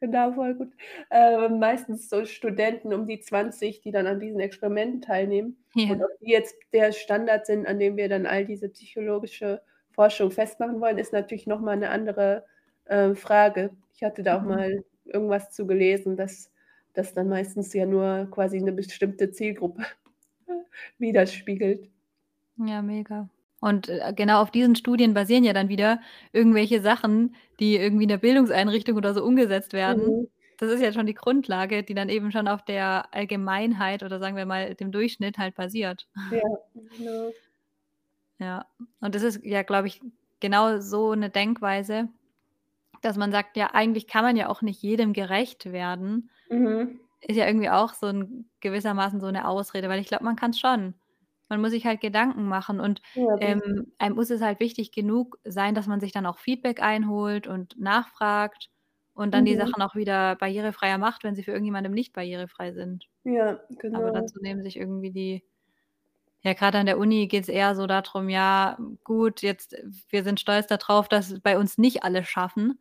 [0.00, 0.72] genau, voll gut,
[1.10, 5.64] äh, meistens so Studenten um die 20, die dann an diesen Experimenten teilnehmen.
[5.86, 6.02] Und Ja.
[6.02, 10.80] ob die jetzt der Standard sind, an dem wir dann all diese psychologische Forschung festmachen
[10.80, 12.46] wollen, ist natürlich noch mal 'ne andere,
[12.86, 13.70] äh, Frage.
[13.94, 14.44] Ich hatte da auch Mhm.
[14.44, 16.52] mal irgendwas zu gelesen, dass
[16.94, 19.84] das dann meistens ja nur quasi 'ne bestimmte Zielgruppe
[20.98, 21.90] widerspiegelt.
[22.58, 23.28] Ja, mega.
[23.60, 26.00] Und, äh, genau auf diesen Studien basieren ja dann wieder
[26.32, 30.00] irgendwelche Sachen, die irgendwie in der Bildungseinrichtung oder so umgesetzt werden.
[30.02, 30.30] Mhm.
[30.58, 34.36] Das ist ja schon die Grundlage, die dann eben schon auf der Allgemeinheit oder sagen
[34.36, 36.06] wir mal dem Durchschnitt halt basiert.
[36.30, 36.42] Ja,
[36.74, 37.34] genau.
[38.40, 38.66] Ja,
[39.00, 40.00] und das ist ja, glaube ich,
[40.40, 42.08] genau so 'ne Denkweise,
[43.02, 47.00] dass man sagt: „Ja, eigentlich kann man ja auch nicht jedem gerecht werden.“ Mhm.
[47.20, 50.60] Ist ja irgendwie auch so 'n gewissermaßen so 'ne Ausrede, weil ich glaube, man kann's
[50.60, 50.94] schon.
[51.50, 55.38] Man muss sich halt Gedanken machen und, Ja, ähm, einem muss es halt wichtig genug
[55.44, 58.70] sein, dass man sich dann auch Feedback einholt und nachfragt
[59.14, 59.56] und dann die Mhm.
[59.56, 63.06] Sachen auch wieder barrierefreier macht, wenn sie für irgendjemandem nicht barrierefrei sind.
[63.24, 64.12] Ja, Aber genau.
[64.12, 65.44] dazu nehmen sich irgendwie die
[66.42, 69.76] ja, grad an der Uni geht's eher so da drum: „Ja, gut, jetzt
[70.08, 72.80] wir sind stolz da drauf, dass bei uns nicht alle schaffen.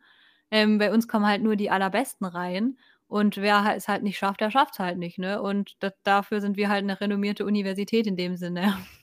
[0.52, 2.78] Ähm, bei uns kommen halt nur die Allerbesten rein
[3.10, 5.42] und wer es halt nicht schafft, der schafft's halt nicht, ne?
[5.42, 8.76] Und da dafür sind wir halt 'ne renommierte Universität in dem Sinne.“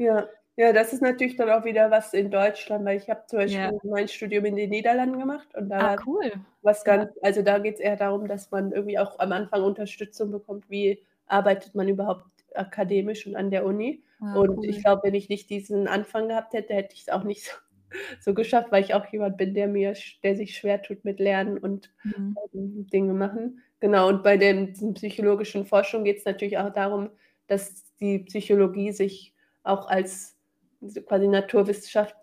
[0.00, 0.28] Ja.
[0.56, 3.74] Ja, das ist natürlich dann auch wieder was in Deutschland, weil ich habe zum Ja.
[3.74, 6.44] Beispiel mein Studium in den Niederlanden gemacht und da Ah, cool.
[6.62, 7.04] was Ja.
[7.04, 11.04] ganz also, da geht's eher darum, dass man irgendwie auch am Anfang Unterstützung bekommt, wie
[11.26, 14.04] arbeitet man überhaupt akademisch und an der Uni.
[14.20, 14.84] Ah, Und ich cool.
[14.84, 17.52] glaube, wenn ich nicht diesen Anfang gehabt hätte, hätte ich's auch nicht so
[18.20, 21.58] so geschafft, weil ich auch jemand bin, der mir der sich schwer tut mit Lernen
[21.58, 22.38] und, Mhm.
[22.54, 23.60] ähm, Dinge machen.
[23.80, 27.10] Genau, und bei diesen psychologischen Forschung geht's natürlich auch darum,
[27.48, 30.36] dass die Psychologie sich, auch als
[31.06, 32.16] quasi Naturwissenschaft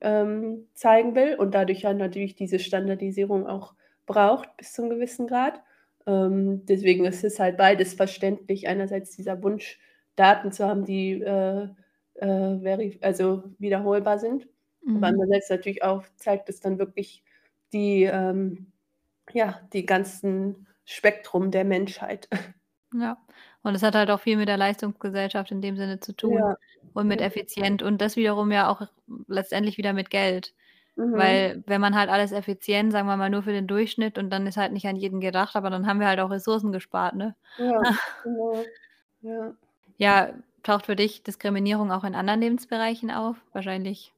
[0.00, 3.74] ähm, zeigen will und dadurch ja natürlich diese Standardisierung auch
[4.06, 5.60] braucht bis zu einem gewissen Grad.
[6.06, 8.68] Ähm, deswegen ist es halt beides verständlich.
[8.68, 9.78] Einerseits dieser Wunsch,
[10.16, 11.68] Daten zu haben, die äh,
[12.14, 14.46] äh, also wiederholbar sind.
[14.84, 14.96] Mhm.
[14.96, 17.22] Aber andererseits natürlich auch zeigt es dann wirklich
[17.72, 18.72] die, ähm,
[19.32, 22.28] ja, die ganzen Spektrum der Menschheit.
[22.96, 23.16] Ja,
[23.64, 26.56] und es hat halt auch viel mit der Leistungsgesellschaft in dem Sinne zu tun ja.
[26.92, 28.82] und mit effizient und das wiederum ja auch
[29.26, 30.54] letztendlich wieder mit Geld.
[30.96, 31.12] Mhm.
[31.14, 34.46] Weil wenn man halt alles effizient, sagen wir mal, nur für den Durchschnitt und dann
[34.46, 37.34] ist halt nicht an jeden gedacht, aber dann haben wir halt auch Ressourcen gespart, ne?
[37.58, 37.82] Ja,
[38.22, 38.64] genau.
[39.22, 39.54] Ja.
[39.96, 43.36] Ja, taucht für dich Diskriminierung auch in anderen Lebensbereichen auf?
[43.52, 44.12] Wahrscheinlich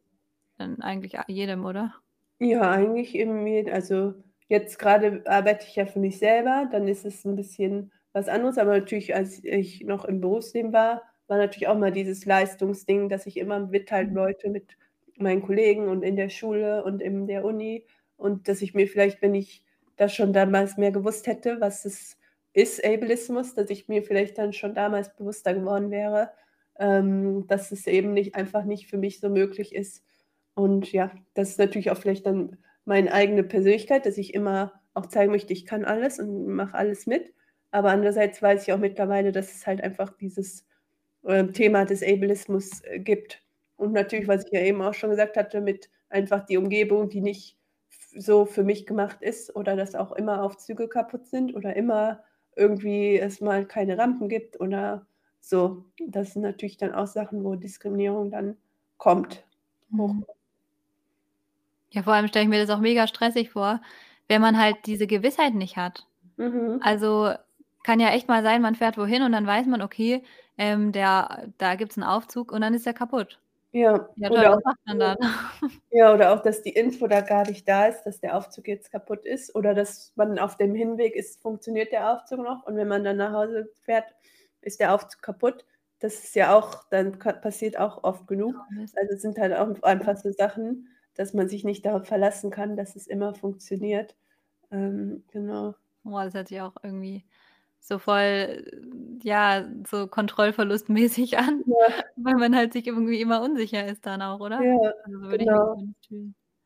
[0.59, 1.95] in eigentlich jedem, oder?
[2.39, 4.15] Ja, eigentlich in also
[4.49, 8.59] jetzt gerade arbeite ich ja für mich selber, dann ist es ein bisschen was anderes,
[8.59, 13.27] aber natürlich, als ich noch im Berufsleben war, war natürlich auch mal dieses Leistungsding, dass
[13.27, 14.19] ich immer mithalten mhm.
[14.19, 14.77] wollte mit
[15.19, 19.23] meinen Kollegen und in der Schule und in der Uni und dass ich mir vielleicht,
[19.23, 19.65] wenn ich
[19.97, 22.19] das schon damals mehr gewusst hätte, was es
[22.53, 26.31] ist, Ableismus, dass ich mir vielleicht dann schon damals bewusster geworden wäre,
[26.79, 30.05] ähm, dass es eben nicht einfach nicht für mich so möglich ist.
[30.57, 35.07] Und ja, das ist natürlich auch vielleicht dann meine eigene Persönlichkeit, dass ich immer auch
[35.07, 37.33] zeigen möchte, ich kann alles und mache alles mit.
[37.71, 40.67] Aber andererseits weiß ich auch mittlerweile, dass es halt einfach dieses
[41.25, 43.43] äh, Thema des Ableismus äh, gibt.
[43.77, 47.21] Und natürlich, was ich ja eben auch schon gesagt hatte, mit einfach die Umgebung, die
[47.21, 47.59] nicht
[48.17, 52.25] so für mich gemacht ist oder dass auch immer Aufzüge kaputt sind oder immer
[52.57, 55.07] irgendwie es mal keine Rampen gibt oder
[55.41, 55.85] so.
[56.09, 58.57] Das sind natürlich dann auch Sachen, wo Diskriminierung dann
[58.97, 59.45] kommt.
[59.91, 60.25] Mhm.
[61.91, 63.81] Ja, vor allem stelle ich mir das auch mega stressig vor,
[64.29, 66.07] wenn man halt diese Gewissheit nicht hat.
[66.37, 66.81] Mhm.
[66.83, 67.33] Also
[67.85, 70.23] kann ja echt mal sein, man fährt wohin und dann weiß man, okay,
[70.59, 73.39] ähm, der, da gibt es einen Aufzug und dann ist der kaputt.
[73.73, 75.17] Ja, ja toll, man dann?
[75.91, 78.91] Ja, oder auch, dass die Info da gar nicht da ist, dass der Aufzug jetzt
[78.91, 82.89] kaputt ist oder dass man auf dem Hinweg ist, funktioniert der Aufzug noch und wenn
[82.89, 84.07] man dann nach Hause fährt,
[84.63, 85.65] ist der Aufzug kaputt.
[86.01, 88.55] Das ist ja auch, dann passiert auch oft genug.
[88.97, 92.77] Also es sind halt auch einfach so Sachen, dass man sich nicht darauf verlassen kann,
[92.77, 94.17] dass es immer funktioniert.
[94.71, 95.75] Ähm, genau.
[96.05, 97.25] Oh, das hört sich auch irgendwie
[97.81, 98.65] so voll,
[99.23, 101.95] ja, so kontrollverlustmäßig an, ja.
[102.17, 104.63] weil man halt sich irgendwie immer unsicher ist dann auch, oder?
[104.63, 105.77] Ja, also so genau.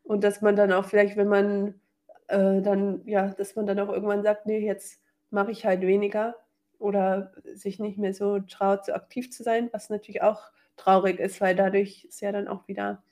[0.03, 1.81] Und dass man dann auch vielleicht, wenn man
[2.29, 6.37] äh, dann, ja, dass man dann auch irgendwann sagt, nee, jetzt mache ich halt weniger
[6.79, 11.41] oder sich nicht mehr so traut, so aktiv zu sein, was natürlich auch traurig ist,
[11.41, 13.03] weil dadurch ist ja dann auch wieder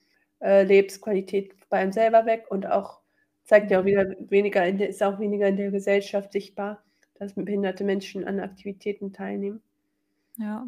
[0.40, 3.00] äh, Lebensqualität bei einem selber weg und auch
[3.44, 6.82] zeigt ja auch wieder weniger, in der, ist auch weniger in der Gesellschaft sichtbar,
[7.14, 9.62] dass behinderte Menschen an Aktivitäten teilnehmen.
[10.38, 10.66] Ja,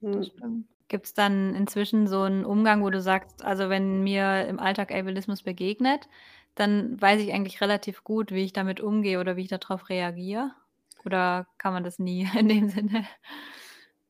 [0.00, 0.22] hm.
[0.22, 0.66] stimmt.
[0.88, 4.92] Gibt es dann inzwischen so einen Umgang, wo du sagst, also wenn mir im Alltag
[4.92, 6.08] Ableismus begegnet,
[6.54, 10.50] dann weiß ich eigentlich relativ gut, wie ich damit umgehe oder wie ich darauf reagiere?
[11.04, 13.04] Oder kann man das nie in dem Sinne?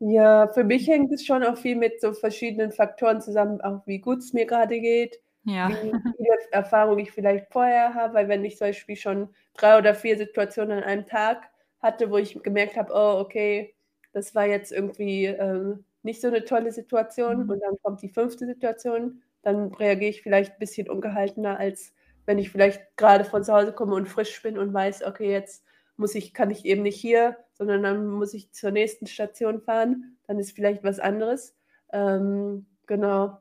[0.01, 3.99] Ja, für mich hängt es schon auch viel mit so verschiedenen Faktoren zusammen, auch wie
[3.99, 5.69] gut es mir gerade geht, Ja.
[5.81, 9.95] wie viele Erfahrungen ich vielleicht vorher habe, weil wenn ich zum Beispiel schon drei oder
[9.97, 11.49] vier Situationen an einem Tag
[11.81, 13.75] hatte, wo ich gemerkt habe, oh, okay,
[14.13, 17.51] das war jetzt irgendwie ähm, nicht so eine tolle Situation Mhm.
[17.51, 21.93] und dann kommt die fünfte Situation, dann reagiere ich vielleicht ein bisschen ungehaltener, als
[22.25, 25.65] wenn ich vielleicht gerade von zu Hause komme und frisch bin und weiß, okay, jetzt
[25.99, 30.19] muss ich, kann ich eben nicht hier, sondern dann muss ich zur nächsten Station fahren.
[30.27, 31.57] Dann ist vielleicht was anderes.
[31.93, 33.39] Ähm, genau.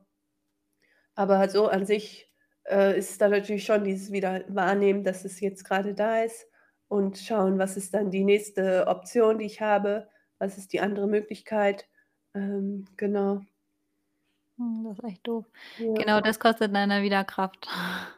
[1.14, 2.30] Aber so an sich
[2.68, 6.46] äh, ist da natürlich schon dieses wieder wahrnehmen, dass es jetzt gerade da ist
[6.88, 11.06] und schauen, was ist dann die nächste Option, die ich habe, was ist die andere
[11.06, 11.86] Möglichkeit.
[12.34, 13.42] Ähm, genau.
[14.56, 15.46] Hm, das ist echt doof.
[15.78, 15.92] Ja.
[15.94, 17.68] Genau, das kostet dann wieder Kraft.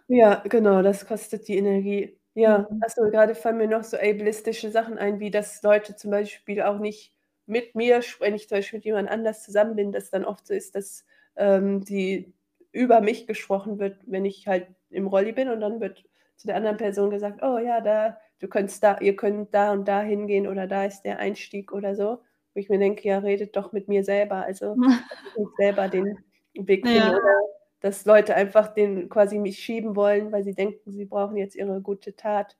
[0.08, 2.19] Ja, genau, das kostet die Energie.
[2.36, 6.62] Ja, achso, gerade fallen mir noch so ableistische Sachen ein, wie dass Leute zum Beispiel
[6.62, 7.12] auch nicht
[7.46, 10.54] mit mir wenn ich zum Beispiel mit jemand anders zusammen bin, dass dann oft so
[10.54, 12.32] ist, dass, ähm, die
[12.70, 16.04] über mich gesprochen wird, wenn ich halt im Rolli bin und dann wird
[16.36, 19.88] zu der anderen Person gesagt: „Oh ja, da du könntest da ihr könnt da und
[19.88, 22.22] da hingehen oder da ist der Einstieg“ oder so.
[22.54, 24.76] Wo ich mir denke: „Ja, redet doch mit mir selber, also,
[25.34, 27.16] dass selber den Weg finde“ Ja.
[27.16, 31.56] oder dass Leute einfach den quasi mich schieben wollen, weil sie denken, sie brauchen jetzt
[31.56, 32.56] ihre gute Tat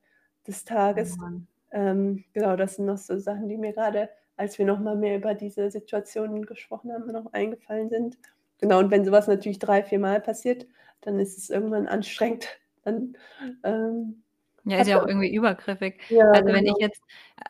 [0.47, 1.17] des Tages.
[1.21, 4.95] Oh ähm, genau, das sind noch so Sachen, die mir gerade, als wir noch mal
[4.95, 8.17] mehr über diese Situationen gesprochen haben, noch eingefallen sind.
[8.59, 10.67] Genau, und wenn sowas natürlich drei, vier Mal passiert,
[11.01, 12.47] dann ist es irgendwann anstrengend.
[12.83, 13.15] Dann,
[13.63, 14.23] ähm,
[14.63, 16.01] ja, ist ja auch irgendwie übergriffig.
[16.09, 16.79] Ja, also wenn ich genau.
[16.79, 17.01] jetzt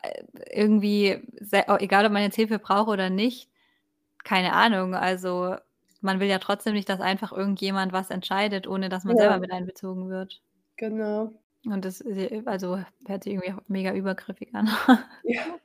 [0.02, 0.24] äh,
[0.60, 1.22] irgendwie,
[1.78, 3.50] egal ob man jetzt Hilfe brauche oder nicht,
[4.24, 5.56] keine Ahnung, also,
[6.02, 9.38] man will ja trotzdem nicht, dass einfach irgendjemand was entscheidet, ohne dass man selber Ja.
[9.38, 10.40] mit einbezogen wird.
[10.78, 11.42] Genau.
[11.64, 12.02] Und das,
[12.46, 14.68] also, hört sich irgendwie auch mega übergriffig an.
[15.24, 15.58] Ja.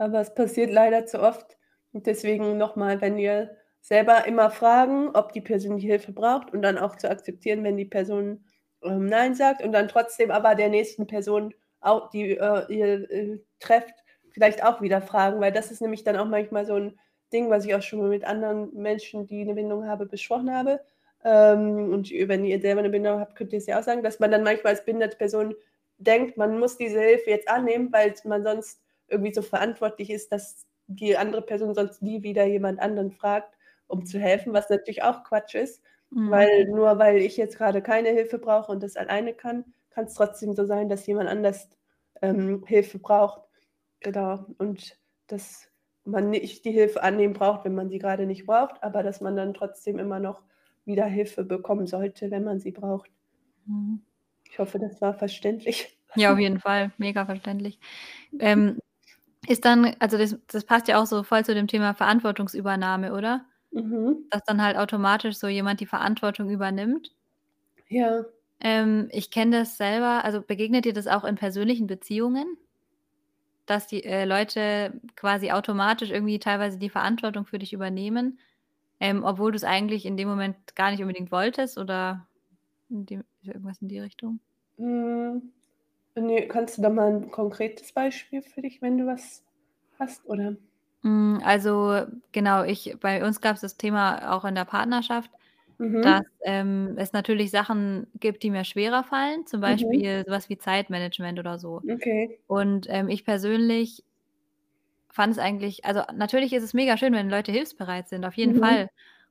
[0.00, 1.58] Aber es passiert leider zu oft
[1.92, 6.52] und deswegen noch mal, wenn ihr selber immer fragen, ob die Person die Hilfe braucht
[6.54, 8.46] und dann auch zu akzeptieren, wenn die Person,
[8.82, 13.40] ähm, nein sagt und dann trotzdem aber der nächsten Person auch die, äh, ihr, äh,
[13.58, 13.94] trefft,
[14.30, 16.98] vielleicht auch wieder fragen, weil das ist nämlich dann auch manchmal so 'n
[17.32, 20.80] Ding, was ich auch schon mal mit anderen Menschen, die 'ne Behinderung haben, besprochen habe.
[21.24, 24.30] Ähm, und wenn ihr selber 'ne Behinderung habt, könnt ihr's ja auch sagen, dass man
[24.30, 25.54] dann manchmal als behinderte Person
[25.98, 30.66] denkt, man muss diese Hilfe jetzt annehmen, weil man sonst irgendwie so verantwortlich ist, dass
[30.86, 33.54] die andere Person sonst nie wieder jemand anderen fragt,
[33.88, 36.50] um zu helfen, was natürlich auch Quatsch ist, Mhm.
[36.54, 40.54] weil nur weil ich jetzt grade keine Hilfe brauche und das alleine kann, kann's trotzdem
[40.54, 41.68] so sein, dass jemand anders,
[42.22, 43.42] ähm, Hilfe braucht.
[44.00, 44.46] Genau.
[44.58, 45.69] Und dass
[46.10, 49.36] man nicht die Hilfe annehmen braucht, wenn man sie grade nicht braucht, aber dass man
[49.36, 50.42] dann trotzdem immer noch
[50.84, 53.10] wieder Hilfe bekommen sollte, wenn man sie braucht.
[53.66, 54.02] Mhm.
[54.50, 55.96] Ich hoffe, das war verständlich.
[56.16, 57.78] Ja, auf jeden Fall, mega verständlich.
[58.40, 58.78] Ähm,
[59.48, 63.46] ist dann also, das das passt ja auch so voll zu dem Thema Verantwortungsübernahme, oder?
[63.72, 64.26] Mhm.
[64.30, 67.14] Dass dann halt automatisch so jemand die Verantwortung übernimmt?
[67.88, 68.24] Ja.
[68.60, 72.58] Ähm, ich kenne das selber also, begegnet dir das auch in persönlichen Beziehungen?
[73.70, 78.40] Dass die, äh, Leute quasi automatisch irgendwie teilweise die Verantwortung für dich übernehmen,
[79.00, 82.28] ähm, obwohl du's eigentlich in dem Moment gar nicht unbedingt wolltest oder
[82.90, 84.40] in dem irgendwas in die Richtung?
[84.78, 85.52] Hm,
[86.16, 89.44] ne, kannst du da mal 'n konkretes Beispiel für dich, wenn du was
[89.98, 90.56] hast, oder?
[91.02, 95.30] Hm, also, genau, ich bei uns gab's das Thema auch in der Partnerschaft,
[96.00, 96.30] dass, Mhm.
[96.44, 100.02] ähm, es natürlich Sachen gibt, die mir schwerer fallen, zum Mhm.
[100.02, 101.84] Beispiel so was wie Zeitmanagement oder so.
[101.88, 102.40] Okay.
[102.48, 104.04] Und, ähm, ich persönlich
[105.12, 108.54] fand es eigentlich also, natürlich ist es mega schön, wenn Leute hilfsbereit sind, auf jeden
[108.54, 108.54] Mhm.
[108.54, 108.88] Fall.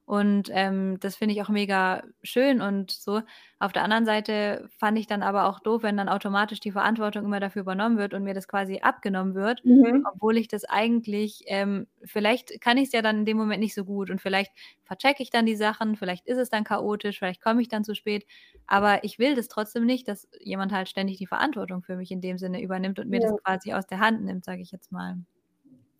[0.09, 3.21] Und, ähm, das finde ich auch mega schön und so.
[3.59, 7.25] Auf der anderen Seite fand ich dann aber auch doof, wenn dann automatisch die Verantwortung
[7.25, 10.09] immer dafür übernommen wird und mir das quasi abgenommen wird, Mhm.
[10.11, 13.85] obwohl ich das eigentlich ähm, vielleicht kann ich's ja dann in dem Moment nicht so
[13.85, 14.51] gut und vielleicht
[14.83, 17.93] verchecke ich dann die Sachen, vielleicht ist es dann chaotisch, vielleicht komme ich dann zu
[17.93, 18.25] spät,
[18.65, 22.21] aber ich will das trotzdem nicht, dass jemand halt ständig die Verantwortung für mich in
[22.21, 23.39] dem Sinne übernimmt und mir das Ja.
[23.43, 25.17] quasi aus der Hand nimmt, sage ich jetzt mal.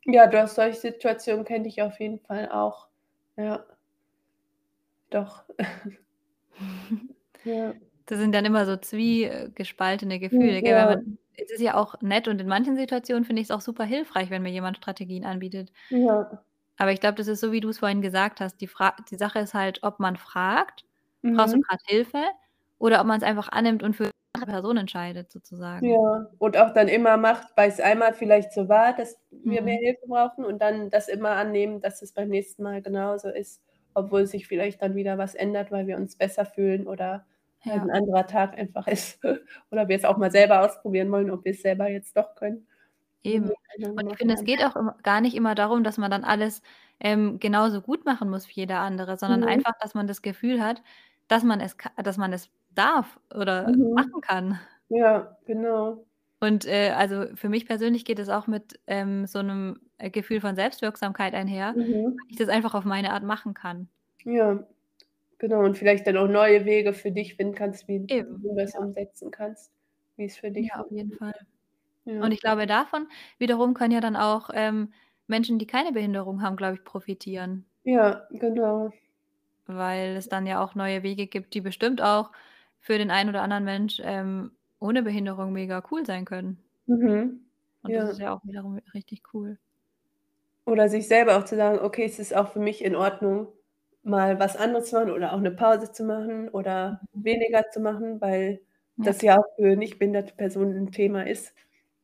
[0.06, 2.88] Ja, doch, solche Situationen kenne ich auf jeden Fall auch.
[3.38, 3.66] Ja.
[5.12, 5.44] Doch.
[7.46, 7.80] Ja.
[8.08, 10.80] Das sind dann immer so zwiegespaltene Gefühle, ja.
[10.86, 14.30] man es ist ja auch nett und in manchen Situationen finde ich's auch super hilfreich,
[14.30, 15.72] wenn mir jemand Strategien anbietet.
[15.92, 16.44] Ja.
[16.80, 19.40] Aber ich glaube, das ist so, wie du's vorhin gesagt hast, die Fra die Sache
[19.40, 20.86] ist halt, ob man fragt:
[21.34, 21.64] „Brauchst du Mhm.
[21.68, 22.24] grad Hilfe?“
[22.78, 26.00] Oder ob man's einfach annimmt und für die andere Person entscheidet sozusagen.
[26.02, 29.80] Ja, und auch dann immer macht, weil's einmal vielleicht so war, dass wir mehr Mhm.
[29.80, 33.62] Hilfe brauchen und dann das immer annehmen, dass es beim nächsten Mal genauso ist,
[34.00, 37.26] obwohl sich vielleicht dann wieder was ändert, weil wir uns besser fühlen oder
[37.68, 37.92] halt 'n Ja.
[37.92, 39.20] anderer Tag einfach ist
[39.72, 42.68] oder wir es auch mal selber ausprobieren wollen, ob wir's selber jetzt doch können,
[43.26, 43.52] Eben.
[43.76, 46.62] wir Und ich finde, es geht auch gar nicht immer darum, dass man dann alles,
[47.00, 49.44] ähm, genauso gut machen muss wie jeder andere, sondern Mhm.
[49.44, 50.82] einfach, dass man das Gefühl hat,
[51.28, 53.96] dass man es dass man es darf oder Mhm.
[53.96, 54.60] machen kann.
[54.90, 56.06] Ja, genau.
[56.42, 60.40] Und, äh, also, für mich persönlich geht es auch mit, ähm, so 'nem, äh, Gefühl
[60.40, 62.18] von Selbstwirksamkeit einher, Mhm.
[62.18, 63.90] weil ich das einfach auf meine Art machen kann.
[64.26, 64.68] Ja,
[65.40, 68.76] genau und vielleicht dann auch neue Wege für dich finden kannst, wie Eben, du das
[68.76, 68.80] ja.
[68.80, 69.72] umsetzen kannst,
[70.18, 71.12] wie's für dich Ja, auf jeden.
[71.14, 71.34] Fall.
[72.20, 72.34] Und Ja.
[72.34, 74.94] ich glaube, davon wiederum können ja dann auch, ähm,
[75.28, 77.66] Menschen, die keine Behinderung haben, glaube ich, profitieren.
[77.86, 78.92] Ja, genau.
[79.68, 82.32] Weil es dann ja auch neue Wege gibt, die bestimmt auch
[82.80, 86.64] für den einen oder anderen Mensch, ähm, ohne Behinderung mega cool sein können.
[86.88, 87.46] Mhm.
[87.84, 88.20] Und das ist Ja.
[88.20, 89.60] ja auch wiederum richtig cool.
[90.68, 93.48] Oder sich selber auch zu sagen: „Okay, es ist auch für mich in Ordnung,
[94.04, 97.24] mal was anderes zu machen oder auch 'ne Pause zu machen oder Mhm.
[97.24, 98.62] weniger zu machen“, weil
[98.98, 99.04] Ja.
[99.04, 101.54] das ja auch für nicht behinderte Personen 'n Thema ist,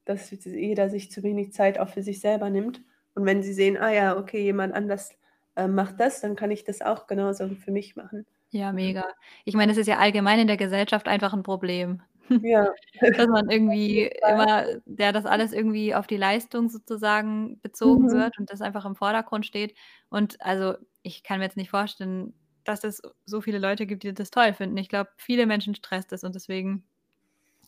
[0.06, 2.84] dass jeder sich zu wenig Zeit auch für sich selber nimmt.
[3.16, 5.18] Und wenn sie sehen: „Ah ja, okay, jemand anders,
[5.56, 8.92] ähm, macht das, dann kann ich das auch genauso für mich machen.“ Ja, Ja.
[8.92, 9.04] mega.
[9.44, 12.02] Ich meine, es ist ja allgemein in der Gesellschaft einfach 'n Problem,
[12.42, 12.74] Ja,
[13.16, 18.12] dass man irgendwie immer ja, dass alles irgendwie auf die Leistung sozusagen bezogen Mhm.
[18.12, 19.76] wird und das einfach im Vordergrund steht.
[20.10, 22.34] Und also, ich kann mir jetzt nicht vorstellen,
[22.66, 24.78] dass es so viele Leute gibt, die das toll finden.
[24.78, 26.88] Ich glaube, viele Menschen stresst es und deswegen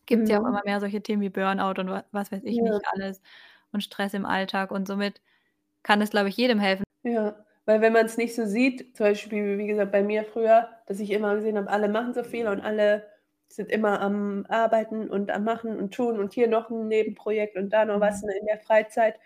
[0.08, 0.50] gibt's ja auch Mhm.
[0.50, 2.64] immer mehr solche Themen wie Burnout und wa was weiß ich Ja.
[2.64, 3.22] nicht alles
[3.74, 5.22] und Stress im Alltag und somit
[5.84, 6.84] kann es, glaube ich, jedem helfen.
[7.04, 11.00] Ja, weil wenn man's nicht so sieht, zum Beispiel, wie gesagt, bei mir früher, dass
[11.00, 13.08] ich immer gesehen habe, alle machen so viel und alle
[13.50, 17.72] sind immer am Arbeiten und am Machen und Tun und hier noch 'n Nebenprojekt und
[17.72, 18.30] da noch was Mhm.
[18.40, 19.20] in der Freizeit.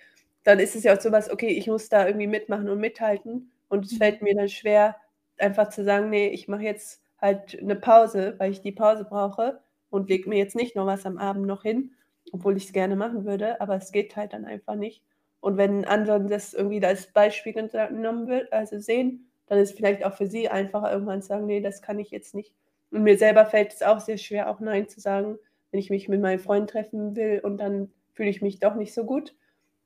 [0.43, 3.51] dann ist es ja auch so was, okay, ich muss da irgendwie mitmachen und mithalten.
[3.69, 3.97] Und es Mhm.
[3.97, 4.95] fällt mir dann schwer,
[5.37, 9.61] einfach zu sagen: „Ne, ich mache jetzt halt 'ne Pause, weil ich die Pause brauche
[9.91, 11.93] und lege mir jetzt nicht noch was am Abend noch hin“,
[12.31, 15.03] obwohl ich's gerne machen würde, aber es geht halt dann einfach nicht.
[15.41, 20.13] Und wenn andere das irgendwie als Beispiel genommen wird also sehen, dann ist vielleicht auch
[20.15, 22.53] für sie einfacher, irgendwann zu sagen: „Ne, das kann ich jetzt nicht.“
[22.91, 25.37] Und mir selber fällt es auch sehr schwer, auch nein zu sagen,
[25.71, 28.93] wenn ich mich mit meinen Freunden treffen will und dann fühle ich mich doch nicht
[28.93, 29.35] so gut,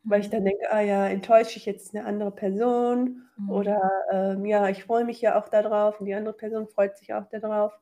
[0.09, 0.31] weil ich Mhm.
[0.31, 3.45] dann denke: „Ah ja, enttäusche ich jetzt 'ne andere Person Mhm.
[3.47, 3.79] oder,
[4.11, 7.13] ähm, ja, ich freue mich ja auch da drauf und die andere Person freut sich
[7.13, 7.79] auch da drauf.“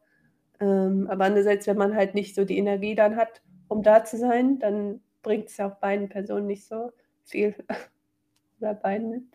[0.60, 4.18] Ähm, aber andererseits, wenn man halt nicht so die Energie dann hat, um da zu
[4.18, 6.92] sein, dann bringt's ja auch beiden Personen nicht so
[7.26, 7.56] viel
[8.60, 9.32] oder beiden,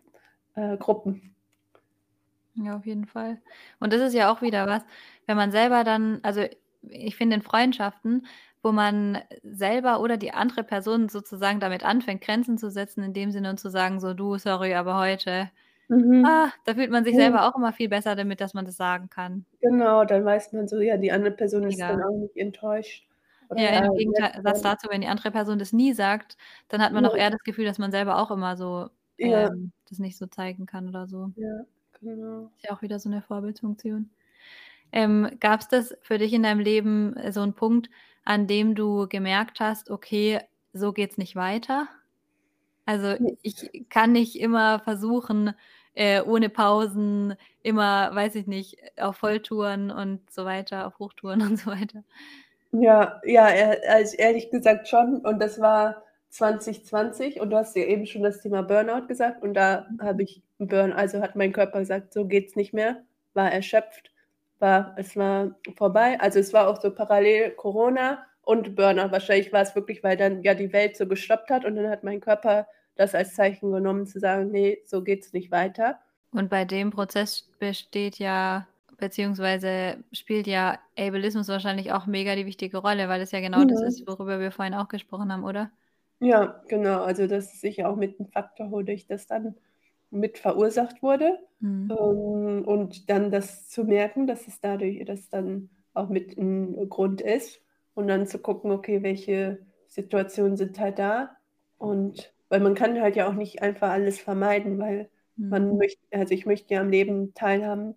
[0.56, 1.36] äh, Gruppen.
[2.54, 3.40] Ja, auf jeden Fall.
[3.78, 4.82] Und das ist ja auch wieder was,
[5.28, 6.44] wenn man selber dann also,
[6.82, 8.26] ich finde in Freundschaften,
[8.62, 13.30] wo man selber oder die andere Person sozusagen damit anfängt, Grenzen zu setzen in dem
[13.32, 15.50] Sinne und zu sagen so: „Du, sorry, aber heute“
[15.90, 16.28] Mhm.
[16.28, 17.16] ah, da fühlt man sich Mhm.
[17.16, 19.46] selber auch immer viel besser damit, dass man das sagen kann.
[19.62, 22.04] Genau, dann weiß man so, ja, die andere Person ist dann Mega.
[22.04, 23.08] auch nicht enttäuscht
[23.48, 26.36] oder Ja, ja, im nett Gegenta Satz dazu, wenn die andere Person das nie sagt,
[26.68, 27.18] dann hat man auch Ja.
[27.18, 29.48] eher das Gefühl, dass man selber auch immer so, Ja.
[29.48, 31.32] ähm, das nicht so zeigen kann oder so.
[31.36, 31.64] Ja,
[32.00, 32.52] genau.
[32.60, 34.10] Ist ja auch wieder so 'ne Vorbildfunktion.
[34.92, 37.90] Ähm, gab's das für dich in deinem Leben, äh, so 'n Punkt,
[38.24, 40.40] an dem du gemerkt hast: „Okay,
[40.72, 41.88] so geht's nicht weiter?“
[42.86, 45.52] Also, ich kann nicht immer versuchen,
[45.94, 51.58] äh, ohne Pausen, immer, weiß ich nicht, auf Volltouren und so weiter, auf Hochtouren und
[51.58, 52.04] so weiter.
[52.72, 55.18] Ja, ja, e also, ehrlich gesagt schon.
[55.24, 59.42] Und das war 2020 und du hast ja eben schon das Thema Burnout gesagt.
[59.42, 63.50] Und da habe ich Burn also, hat mein Körper gesagt: „So geht's nicht mehr“, war
[63.50, 64.10] erschöpft,
[64.60, 66.18] war es war vorbei.
[66.20, 69.10] Also, es war auch so parallel Corona und Burnout.
[69.12, 72.20] Wahrscheinlich war's wirklich, weil dann ja die Welt so gestoppt hat und dann hat mein
[72.20, 76.00] Körper das als Zeichen genommen zu sagen: „Ne, so geht's nicht weiter.“
[76.32, 82.78] Und bei dem Prozess besteht ja beziehungsweise spielt ja Ableismus wahrscheinlich auch mega die wichtige
[82.78, 84.08] Rolle, weil es ja genau das ist, Mhm.
[84.08, 85.70] worüber wir vorhin auch gesprochen haben, oder?
[86.20, 87.02] Ja, genau.
[87.04, 89.54] Also, das ist sicher auch mit 'n Faktor, wodurch das dann
[90.10, 91.38] mit verursacht wurde.
[91.60, 91.90] Mhm.
[91.90, 97.20] Ähm, und dann das zu merken, dass es dadurch das dann auch mit 'n Grund
[97.20, 97.62] ist
[97.94, 101.36] und dann zu gucken, okay, welche Situationen sind halt da
[101.78, 105.48] und weil man kann halt ja auch nicht einfach alles vermeiden, weil Mhm.
[105.48, 107.94] man möcht also, ich möchte ja am Leben teilhaben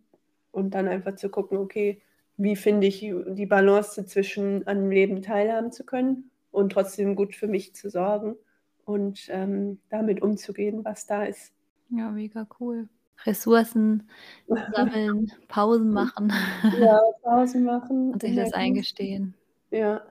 [0.51, 2.01] und dann einfach zu gucken: „Okay,
[2.38, 7.47] wie finde ich die Balance zwischen am Leben teilhaben zu können und trotzdem gut für
[7.47, 8.36] mich zu sorgen
[8.86, 11.53] und, ähm, damit umzugehen, was da ist.“
[11.92, 12.88] Ja, mega cool.
[13.26, 14.10] Ressourcen
[14.68, 16.32] sammeln, Pausen machen
[16.72, 19.36] Ja, Pausen machen, und sich das eingestehen.
[19.72, 20.06] Ja.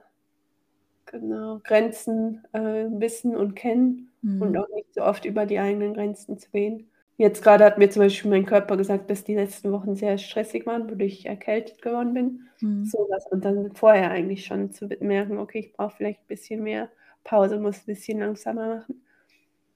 [1.07, 2.59] Genau, Grenzen, äh,
[2.89, 4.57] wissen und kennen und Mhm.
[4.57, 6.89] auch nicht so oft über die eigenen Grenzen zu gehen.
[7.17, 10.65] Jetzt grade hat mir zum Beispiel mein Körper gesagt, dass die letzten Wochen sehr stressig
[10.65, 12.47] waren, wodurch ich erkältet geworden bin.
[12.61, 12.91] Mhm.
[12.91, 16.89] So was und dann vorher eigentlich schon zu merken: „Okay, ich brauche vielleicht bisschen mehr
[17.23, 19.03] Pause, muss bisschen langsamer machen.“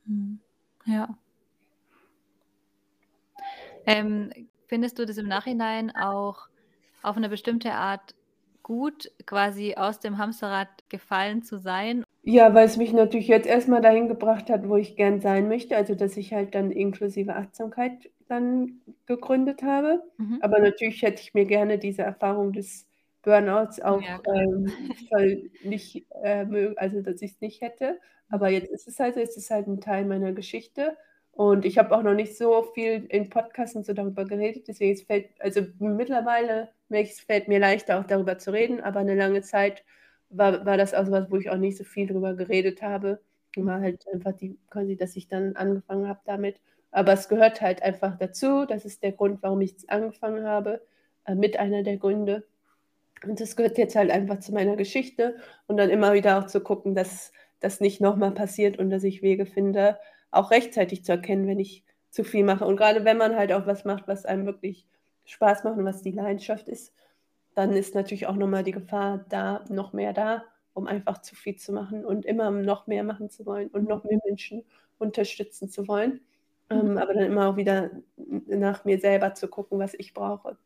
[0.05, 0.39] Mhm.
[0.85, 1.17] Ja.
[3.87, 4.31] Ähm,
[4.67, 6.47] findest du das im Nachhinein auch
[7.03, 8.15] auf 'ne bestimmte Art
[8.63, 12.03] gut, quasi aus dem Hamsterrad gefallen zu sein?
[12.23, 15.75] Ja, weil's mich natürlich jetzt erst mal dahin gebracht hat, wo ich gern sein möchte,
[15.77, 20.01] also, dass ich halt dann inklusive Achtsamkeit dann gegründet habe.
[20.19, 20.39] Mhm.
[20.39, 22.89] Aber natürlich hätte ich mir gerne diese Erfahrung des
[23.21, 24.45] Burnouts Ja, auch, klar.
[24.47, 26.45] ähm, voll nicht, äh,
[26.77, 27.99] also, dass ich's nicht hätte.
[28.29, 28.49] Aber Mhm.
[28.49, 30.97] jetzt ist es halt es ist halt 'n Teil meiner Geschichte
[31.35, 34.93] und ich habe auch noch nicht so viel in Podcasts und so darüber geredet, deswegen
[34.93, 39.15] es fällt also, mittlerweile ich, es fällt mir leichter, auch darüber zu reden, aber 'ne
[39.15, 39.83] lange Zeit
[40.29, 43.21] war war das auch was, wo ich auch nicht so viel drüber geredet habe.
[43.57, 46.59] War halt einfach die quasi, dass ich dann angefangen habe damit.
[46.91, 48.65] Aber es gehört halt einfach dazu.
[48.65, 50.81] Das ist der Grund, warum ich's angefangen habe
[51.25, 52.45] äh, mit einer der Gründe.
[53.25, 56.61] Und das gehört jetzt halt einfach zu meiner Geschichte und dann immer wieder auch zu
[56.61, 57.31] gucken, dass
[57.61, 59.97] das nicht noch mal passiert und dass ich Wege finde,
[60.35, 62.65] auch rechtzeitig zu erkennen, wenn ich zu viel mache.
[62.65, 64.87] Und grade wenn man halt auch was macht, was einem wirklich
[65.25, 66.93] Spaß macht und was die Leidenschaft ist,
[67.55, 71.35] dann ist natürlich auch noch mal die Gefahr da noch mehr da, um einfach zu
[71.35, 73.89] viel zu machen und immer noch mehr machen zu wollen und Mhm.
[73.89, 74.63] noch mehr Menschen
[74.99, 76.21] unterstützen zu wollen.
[76.71, 76.89] Mhm.
[76.89, 77.91] Ähm, aber dann immer auch wieder
[78.47, 80.57] nach mir selber zu gucken, was ich brauche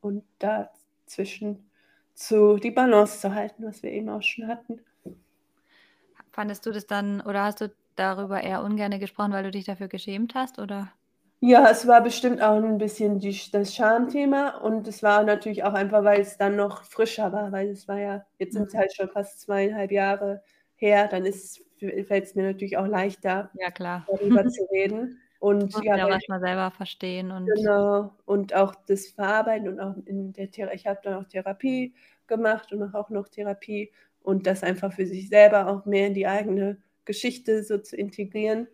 [0.00, 1.70] und dazwischen
[2.14, 4.80] zu die Balance zu halten, was wir eben auch schon hatten.
[6.30, 9.88] Fandest du das dann oder hast du darüber eher ungerne gesprochen, weil du dich dafür
[9.88, 10.92] geschämt hast, oder?
[11.42, 15.72] Ja, es war bestimmt auch 'n bisschen die das Schamthema und es war natürlich auch
[15.72, 18.66] einfach, weil's dann noch frischer war, weil es war ja jetzt Mhm.
[18.74, 20.42] halt schon fast 2 1/2 Jahre
[20.74, 21.22] her, dann
[22.06, 24.06] fällt es mir natürlich auch leichter, Ja, klar.
[24.06, 25.20] darüber zu reden.
[25.38, 28.14] Und ja, ja auch weil erst mal selber verstehen und Genau.
[28.26, 31.94] Und auch das Verarbeiten und auch in der Thera ich habe dann auch Therapie
[32.26, 36.14] gemacht und mache auch noch Therapie und das einfach für sich selber auch mehr in
[36.14, 38.68] die eigene Geschichte so zu integrieren.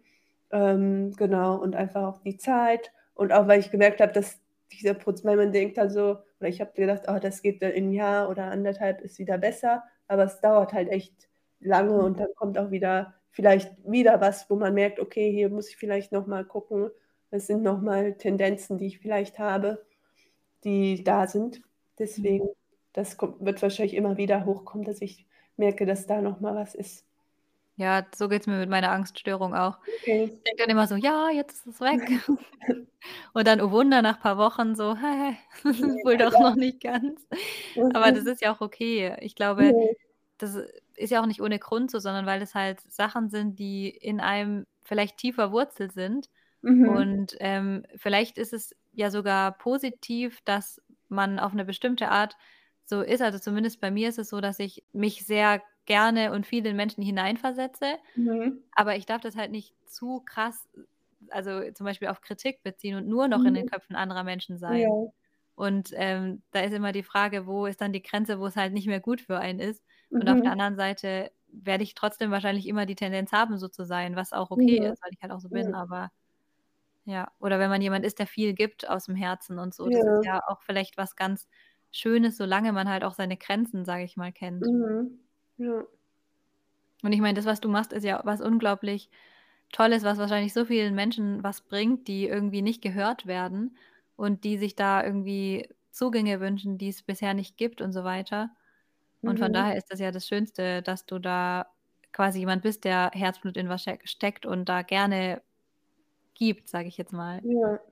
[0.53, 4.41] Ähm, genau, und einfach auch die Zeit und auch, weil ich gemerkt habe, dass
[4.73, 7.73] dieser Prozess weil man denkt dann so oder ich habe gedacht: „Oh, das geht dann
[7.73, 11.29] in 'n Jahr oder 1,5 ist wieder besser“, aber es dauert halt echt
[11.61, 15.71] lange und dann kommt auch wieder vielleicht wieder was, wo man merkt: „Okay, hier muss
[15.71, 16.91] ich vielleicht noch mal gucken.
[17.33, 19.85] Das sind noch mal Tendenzen, die ich vielleicht habe,
[20.65, 21.65] die da sind.“ Mhm.
[22.01, 22.49] Deswegen,
[22.95, 25.27] das kommt wird wahrscheinlich immer wieder hochkommen, dass ich
[25.59, 27.03] merke, dass da noch mal was ist.
[27.79, 29.79] Ja, so geht's mir mit meiner Angststörung auch.
[29.89, 30.31] Okay.
[30.37, 32.11] Ich denke dann immer so: „Ja, jetzt ist es weg.“
[33.35, 35.37] Und dann, oh Wunder, nach paar Wochen so: „Hä,
[36.03, 37.27] wohl doch noch nicht ganz.“
[37.91, 38.27] Aber das Mhm.
[38.27, 39.17] ist ja auch okay.
[39.21, 39.77] Ich glaube,
[40.39, 40.57] das
[40.97, 44.21] ist ja auch nicht ohne Grund so, sondern weil es halt Sachen sind, die in
[44.21, 46.31] einem vielleicht tief verwurzelt sind.
[46.65, 47.15] Mhm.
[47.21, 52.37] Und, ähm, vielleicht ist es ja sogar positiv, dass man auf 'ne bestimmte Art
[52.87, 53.23] so ist.
[53.23, 56.77] Also, zumindest bei mir ist es so, dass ich mich sehr gerne und viel in
[56.77, 58.65] Menschen hineinversetze, Mhm.
[58.73, 60.69] aber ich darf das halt nicht zu krass,
[61.31, 63.69] also, zum Beispiel auf Kritik beziehen und nur noch in den Mhm.
[63.69, 64.87] Köpfen anderer Menschen sein.
[64.87, 65.15] Ja.
[65.57, 68.89] Und, ähm, da ist immer die Frage, wo ist dann die Grenze, wo's halt nicht
[68.89, 69.85] mehr gut für einen ist?
[70.19, 70.55] Und auf der Mhm.
[70.55, 74.51] anderen Seite werde ich trotzdem wahrscheinlich immer die Tendenz haben, so zu sein, was auch
[74.53, 74.95] okay Ja.
[74.95, 75.75] ist, weil ich halt auch so bin, Ja.
[75.75, 76.11] aber
[77.07, 77.33] ja.
[77.41, 79.91] Oder wenn man jemand ist, der viel gibt aus'm Herzen und so.
[79.91, 81.49] Das ist ja auch vielleicht was ganz
[81.95, 84.71] Schönes, solange man halt auch seine Grenzen, sage ich mal, kennt.
[84.71, 85.21] Mhm.
[85.59, 85.87] Ja.
[87.03, 89.11] Und ich meine, das, was du machst, ist ja was unglaublich
[89.73, 93.77] Tolles, was wahrscheinlich so vielen Menschen was bringt, die irgendwie nicht gehört werden
[94.17, 98.51] und die sich da irgendwie Zugänge wünschen, die es bisher nicht gibt und so weiter.
[99.25, 99.55] Und von Mhm.
[99.55, 101.69] daher ist das ja das Schönste, dass du da
[102.13, 105.43] quasi jemand bist, der Herzblut in was ste steckt und da gerne
[106.35, 107.43] gibt, sage ich jetzt mal.
[107.43, 107.85] Ja.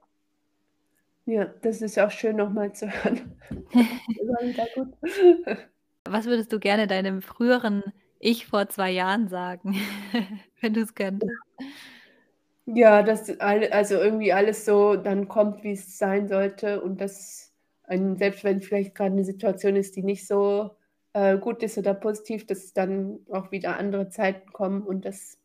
[1.26, 3.36] Ja, das ist auch schön, noch mal zu hören.
[6.06, 7.82] Was würdest du gerne deinem früheren
[8.18, 9.76] Ich vor 2 Jahren sagen,
[10.60, 11.32] wenn du's könntest?
[12.66, 17.52] Ja, dass also, irgendwie alles so dann kommt, wie's sein sollte und dass
[17.84, 20.70] ein selbst wenn vielleicht grad 'ne Situation ist, die nicht so,
[21.12, 25.38] äh, gut ist oder positiv, dass dann auch wieder andere Zeiten kommen und dass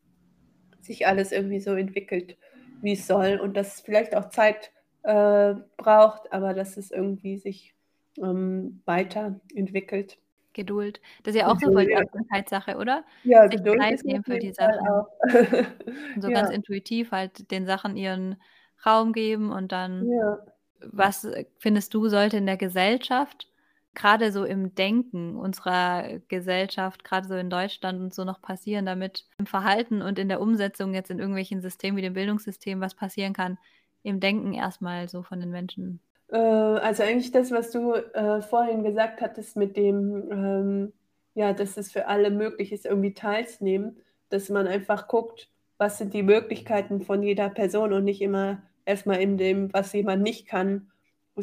[0.81, 2.37] sich alles irgendwie so entwickelt,
[2.81, 4.73] wie's soll und dass vielleicht auch Zeit,
[5.07, 7.73] äh, braucht, aber dass es irgendwie sich,
[8.21, 10.17] ähm, weiterentwickelt.
[10.53, 11.01] Geduld.
[11.23, 12.77] Das ist ja auch so voll Geduld, die ja.
[12.77, 13.05] Oder?
[13.23, 14.87] Ja, Sich Geduld Zeit nehmen für die Sachen.
[14.87, 15.07] auch.
[16.15, 16.55] Und so ganz Ja.
[16.55, 18.41] intuitiv halt den Sachen ihren
[18.85, 20.39] Raum geben und dann Ja.
[20.81, 21.27] was,
[21.59, 23.51] findest du, sollte in der Gesellschaft,
[23.95, 29.25] grade so im Denken unserer Gesellschaft, grade so in Deutschland und so noch passieren, damit
[29.39, 33.33] im Verhalten und in der Umsetzung jetzt in irgendwelchen Systemen wie dem Bildungssystem was passieren
[33.33, 33.57] kann
[34.03, 35.99] im Denken erst mal so von den Menschen?
[36.29, 40.93] Äh, also, eigentlich das, was du, äh, vorhin gesagt hattest mit dem, ähm,
[41.35, 43.97] ja, dass es für alle möglich ist, irgendwie teilzunehmen,
[44.29, 49.05] dass man einfach guckt, was sind die Möglichkeiten von jeder Person und nicht immer erst
[49.05, 50.91] mal in dem, was jemand nicht kann,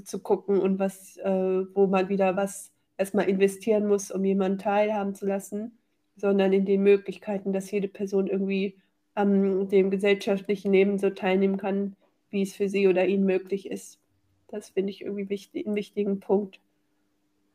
[0.05, 4.59] zu gucken und was äh, wo man wieder was erst mal investieren muss, um jemanden
[4.59, 5.79] teilhaben zu lassen,
[6.17, 8.77] sondern in den Möglichkeiten, dass jede Person irgendwie
[9.15, 11.97] an dem gesellschaftlichen Leben so teilnehmen kann,
[12.35, 14.01] wie es für sie oder ihn möglich ist.
[14.49, 16.61] Das finde ich irgendwie wichti 'n wichtigen Punkt.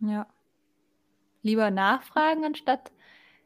[0.02, 0.30] Ja.
[1.44, 2.92] Lieber nachfragen, anstatt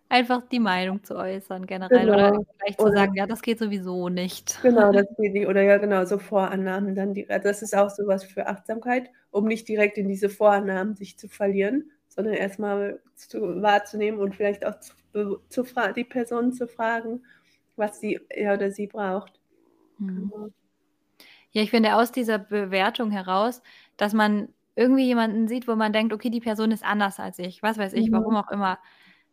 [0.10, 2.46] einfach die Meinung zu äußern generell oder Genau.
[2.60, 5.78] gleich zu Oder sagen: „Ja, das geht sowieso nicht.“ Genau, das geht nicht oder ja,
[5.78, 9.98] genau, so Vorannahmen dann die das ist auch so was für Achtsamkeit, um nicht direkt
[9.98, 14.76] in diese Vorannahmen sich zu verlieren, sondern erst mal zu wahrzunehmen und vielleicht auch
[15.50, 17.26] zu fra die Person zu fragen,
[17.76, 19.42] was sie er oder sie braucht.
[20.00, 20.34] Mhm.
[21.56, 23.62] Ja, ich finde aus dieser Bewertung heraus,
[23.96, 27.62] dass man irgendwie jemanden sieht, wo man denkt: „Okay, die Person ist anders als ich“,
[27.62, 28.38] was weiß ich, warum Mhm.
[28.38, 28.80] auch immer.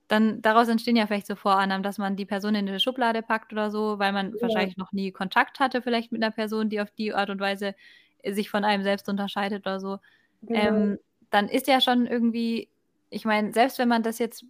[0.09, 3.53] Dann daraus entstehen ja vielleicht so Vorannahmen, dass man die Person in 'ne Schublade packt
[3.55, 4.41] oder so, weil man Ja.
[4.43, 7.75] wahrscheinlich noch nie Kontakt hatte vielleicht mit 'ner Person, die auf die Art und Weise,
[8.19, 9.99] äh, sich von einem selbst unterscheidet oder so.
[10.43, 10.75] Genau.
[10.75, 10.99] Ähm,
[11.31, 12.71] dann ist ja schon irgendwie
[13.11, 14.45] ich meine, selbst wenn man das jetzt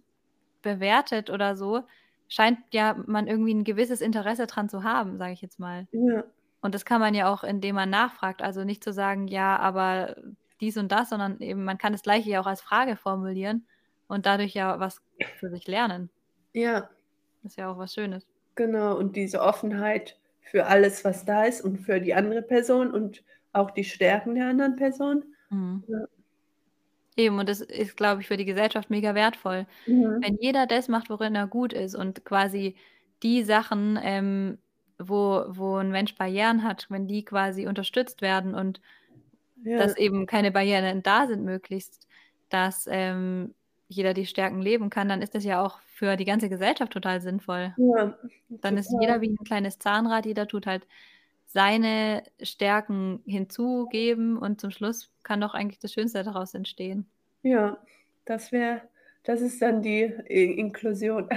[0.63, 1.83] bewertet oder so,
[2.29, 5.87] scheint ja man irgendwie 'n gewisses Interesse dran zu haben, sage ich jetzt mal.
[5.93, 6.31] Ja.
[6.63, 8.41] Und das kann man ja auch, indem man nachfragt.
[8.43, 10.15] Also, nicht zu sagen: „Ja, aber
[10.61, 13.67] dies und das“, sondern eben man kann das Gleiche ja auch als Frage formulieren
[14.07, 15.01] und dadurch ja was
[15.39, 16.11] für sich lernen.
[16.55, 16.91] Ja.
[17.43, 18.25] Ist ja auch was Schönes.
[18.57, 23.23] Genau, und diese Offenheit für alles, was da ist und für die andere Person und
[23.53, 25.35] auch die Stärken der anderen Person.
[25.51, 25.83] Mhm.
[25.87, 26.05] Ja.
[27.17, 29.67] Eben, und das ist, glaube ich, für die Gesellschaft mega wertvoll.
[29.87, 30.25] Mhm.
[30.25, 32.77] Wenn jeder das macht, worin er gut ist und quasi
[33.23, 34.59] die Sachen, ähm,
[35.07, 38.81] wo wo 'n Mensch Barrieren hat, wenn die quasi unterstützt werden und
[39.63, 39.77] Ja.
[39.77, 42.07] dass eben keine Barrieren da sind möglichst,
[42.49, 43.55] dass, ähm,
[43.89, 47.21] jeder die Stärken leben kann, dann ist das ja auch für die ganze Gesellschaft total
[47.21, 47.75] sinnvoll.
[47.77, 48.17] Ja,
[48.61, 48.99] Dann ist total.
[48.99, 50.87] jeder wie 'n kleines Zahnrad, jeder tut halt
[51.47, 57.09] seine Stärken hinzugeben und zum Schluss kann doch eigentlich das Schönste daraus entstehen.
[57.43, 57.83] Ja,
[58.25, 58.81] das wäre
[59.23, 61.29] das ist dann die Inklusion.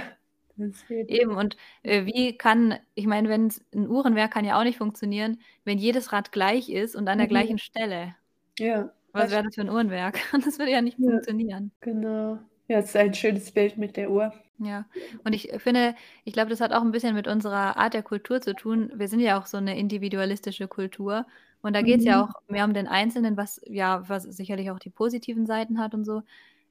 [0.87, 4.77] Geht Eben und, äh, wie kann ich meine, wenn's 'n Uhrenwerk kann ja auch nicht
[4.79, 7.27] funktionieren, wenn jedes Rad gleich ist und an der Mhm.
[7.27, 8.15] gleichen Stelle.
[8.59, 10.19] Ja, Was wäre das für 'n Uhrenwerk?
[10.45, 11.71] Das würde ja nicht Ja, funktionieren.
[11.81, 12.39] genau.
[12.67, 14.33] Ja, ist ein schönes Bild mit der Uhr.
[14.59, 14.85] Ja,
[15.25, 18.39] und ich finde ich glaube, das hat auch 'n bisschen mit unserer Art der Kultur
[18.39, 18.89] zu tun.
[18.95, 21.25] Wir sind ja auch so 'ne individualistische Kultur
[21.61, 22.23] und da geht's ja Mhm.
[22.23, 26.05] auch mehr um den Einzelnen, was ja was sicherlich auch die positiven Seiten hat und
[26.05, 26.21] so.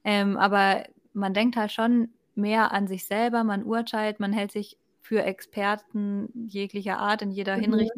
[0.03, 4.79] Ähm, aber man denkt halt schon mehr an sich selber, man urteilt, man hält sich
[5.01, 7.89] für Experten jeglicher Art in jeder Mhm.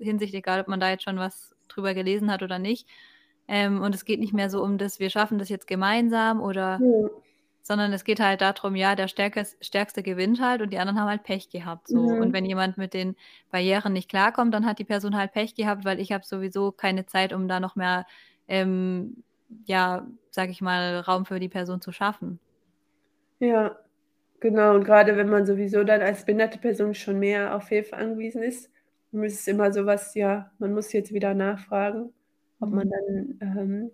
[0.00, 2.88] Hinsicht, egal ob man da jetzt schon was drüber gelesen hat oder nicht.
[3.48, 6.84] Ähm, und es geht nicht mehr so um das: „Wir schaffen das jetzt gemeinsam“, oder
[6.84, 7.26] Ja.
[7.62, 11.00] sondern es geht halt da drum, ja, der Stärkes Stärkste gewinnt halt und die anderen
[11.00, 12.12] haben halt Pech gehabt so.
[12.18, 12.34] Und Mhm.
[12.34, 13.16] wenn jemand mit den
[13.50, 17.06] Barrieren nicht klarkommt, dann hat die Person halt Pech gehabt, weil ich habe sowieso keine
[17.06, 18.06] Zeit, um da noch mehr,
[18.48, 19.24] ähm,
[19.66, 22.40] ja, sage ich mal, Raum für die Person zu schaffen.
[23.40, 23.85] Ja,
[24.40, 24.74] genau.
[24.74, 28.70] Und grade wenn man sowieso dann als behinderte Person schon mehr auf Hilfe angewiesen ist,
[29.12, 32.12] ist es immer so was, ja, man muss jetzt wieder nachfragen,
[32.60, 33.38] ob man Mhm.
[33.38, 33.90] dann, ähm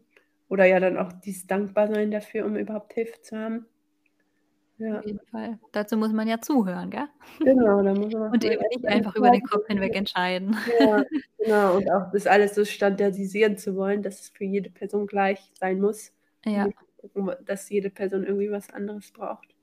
[0.49, 3.67] oder ja dann auch dieses Dankbar-Sein dafür, um überhaupt Hilfe zu haben.
[4.79, 5.01] Auf Ja.
[5.05, 5.59] jeden Fall.
[5.73, 7.09] Dazu muss man ja zuhören, gell?
[7.45, 10.57] Genau, da muss man Und eben nicht einfach über den Kopf hinweg entscheiden.
[10.65, 11.05] Ja,
[11.39, 11.77] genau.
[11.77, 15.81] Und auch das alles so standardisieren zu wollen, dass es für jede Person gleich sein
[15.81, 16.13] muss.
[16.45, 16.69] Ja.
[17.47, 19.55] dass jede Person irgendwie was anderes braucht.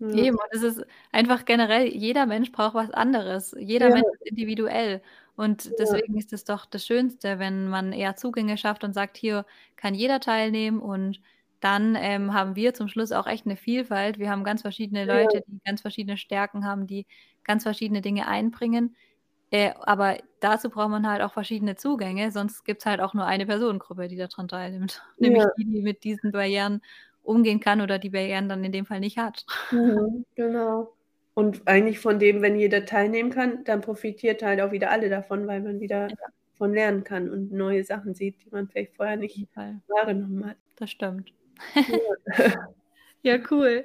[0.00, 0.24] Ja.
[0.24, 3.54] Eben, und es ist einfach generell jeder Mensch braucht was anderes.
[3.58, 3.92] Jeder Ja.
[3.92, 5.02] Mensch ist individuell.
[5.36, 5.78] Und Ja.
[5.78, 9.46] deswegen ist es doch das Schönste, wenn man eher Zugänge schafft und sagt: „Hier
[9.76, 11.20] kann jeder teilnehmen“, und
[11.60, 14.18] dann, ähm, haben wir zum Schluss auch echt 'ne Vielfalt.
[14.18, 15.04] Wir haben ganz verschiedene.
[15.04, 17.06] Leute, die ganz verschiedene Stärken haben, die
[17.44, 18.96] ganz verschiedene Dinge einbringen.
[19.52, 23.46] Äh, aber dazu braucht man halt auch verschiedene Zugänge, sonst gibt's halt auch nur eine
[23.46, 26.82] Personengruppe, die da dran teilnimmt, nämlich die, die mit diesen Barrieren
[27.22, 29.44] umgehen kann oder die Barrieren dann in dem Fall nicht hat.
[29.70, 30.92] Mhm, genau.
[31.34, 35.46] Und eigentlich von dem, wenn jeder teilnehmen kann, dann profitiert halt auch wieder alle davon,
[35.46, 36.16] weil man wieder Ja.
[36.54, 39.48] von lernen kann und neue Sachen sieht, die man vielleicht vorher nicht
[39.88, 40.56] wahrgenommen hat.
[40.76, 41.32] Das stimmt.
[41.86, 41.96] Ja.
[43.22, 43.84] Ja, cool.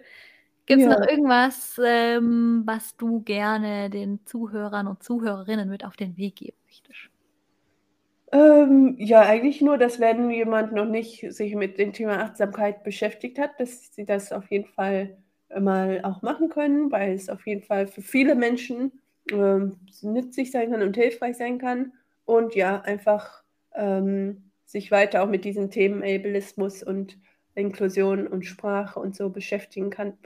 [0.65, 1.09] Gibt's noch Ja.
[1.09, 7.09] irgendwas, ähm, was du gerne den Zuhörern und Zuhörerinnen mit auf den Weg geben möchtest?
[8.35, 13.39] Ähm, ja, eigentlich nur, dass wenn jemand noch nicht sich mit dem Thema Achtsamkeit beschäftigt
[13.39, 15.15] hat, dass sie das auf jeden Fall,
[15.47, 18.91] äh, mal auch machen können, weil es auf jeden Fall für viele Menschen,
[19.31, 21.93] ähm, nützlich sein kann und hilfreich sein kann.
[22.25, 27.17] Und ja, einfach, ähm, sich weiter auch mit diesen Themen Ableismus und
[27.53, 30.17] Inklusion und Sprache und so beschäftigen kann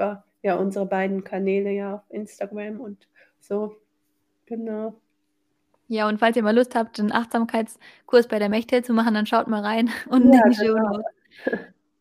[0.41, 3.07] ja, unsere beiden Kanäle ja auf Instagram und
[3.39, 3.75] so.
[4.47, 4.99] Genau.
[5.91, 9.25] Ja, und falls ihr mal Lust habt, 'n Achtsamkeitskurs bei der Mechthild zu machen, dann
[9.25, 11.03] schaut mal rein unten Ja, in die Show genau.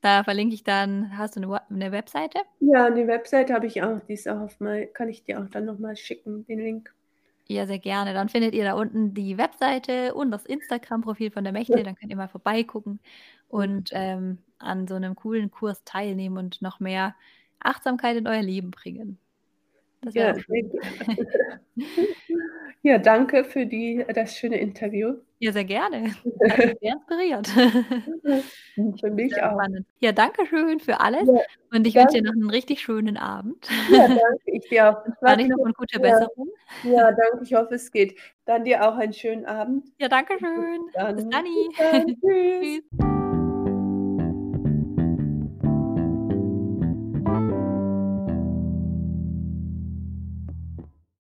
[0.03, 2.39] Da verlinke ich dann hast du 'ne Wha 'ne Webseite?
[2.61, 5.49] Ja, die Webseite habe ich auch, die ist auch auf mei kann ich dir auch
[5.49, 6.93] dann noch mal schicken, den Link.
[7.51, 8.13] Ja, sehr gerne.
[8.13, 11.53] Dann findet ihr da unten die Webseite und das Instagram-Profil von der.
[11.55, 13.01] Mechthild, dann könnt ihr mal vorbeigucken
[13.49, 17.15] und, ähm, an so 'nem coolen Kurs teilnehmen und noch mehr
[17.59, 19.19] Achtsamkeit in euer Leben bringen.
[20.13, 20.35] Ja.
[22.83, 25.15] Ja, danke für die das schöne Interview.
[25.41, 26.15] Ja, sehr gerne.
[26.49, 27.49] Hat mich sehr inspiriert.
[29.01, 29.55] Für mich Sehr auch.
[29.61, 29.87] spannend.
[30.01, 31.41] Ja, danke schön für alles Ja,
[31.73, 33.69] und ich wünsche dir noch 'nen richtig schönen Abend.
[33.89, 35.05] Ja, danke, ich dir auch.
[35.07, 35.99] Entspann dich noch und gute.
[35.99, 36.49] Besserung.
[36.83, 38.17] Ja, danke, ich hoffe, es geht.
[38.45, 39.87] Dann dir auch einen schönen Abend.
[39.99, 40.85] Ja, danke Bis schön.
[40.87, 41.17] Bis dann.
[41.17, 41.29] Bis
[41.81, 42.07] dann.
[42.21, 42.81] Tschüss.
[43.01, 43.09] Tschüss.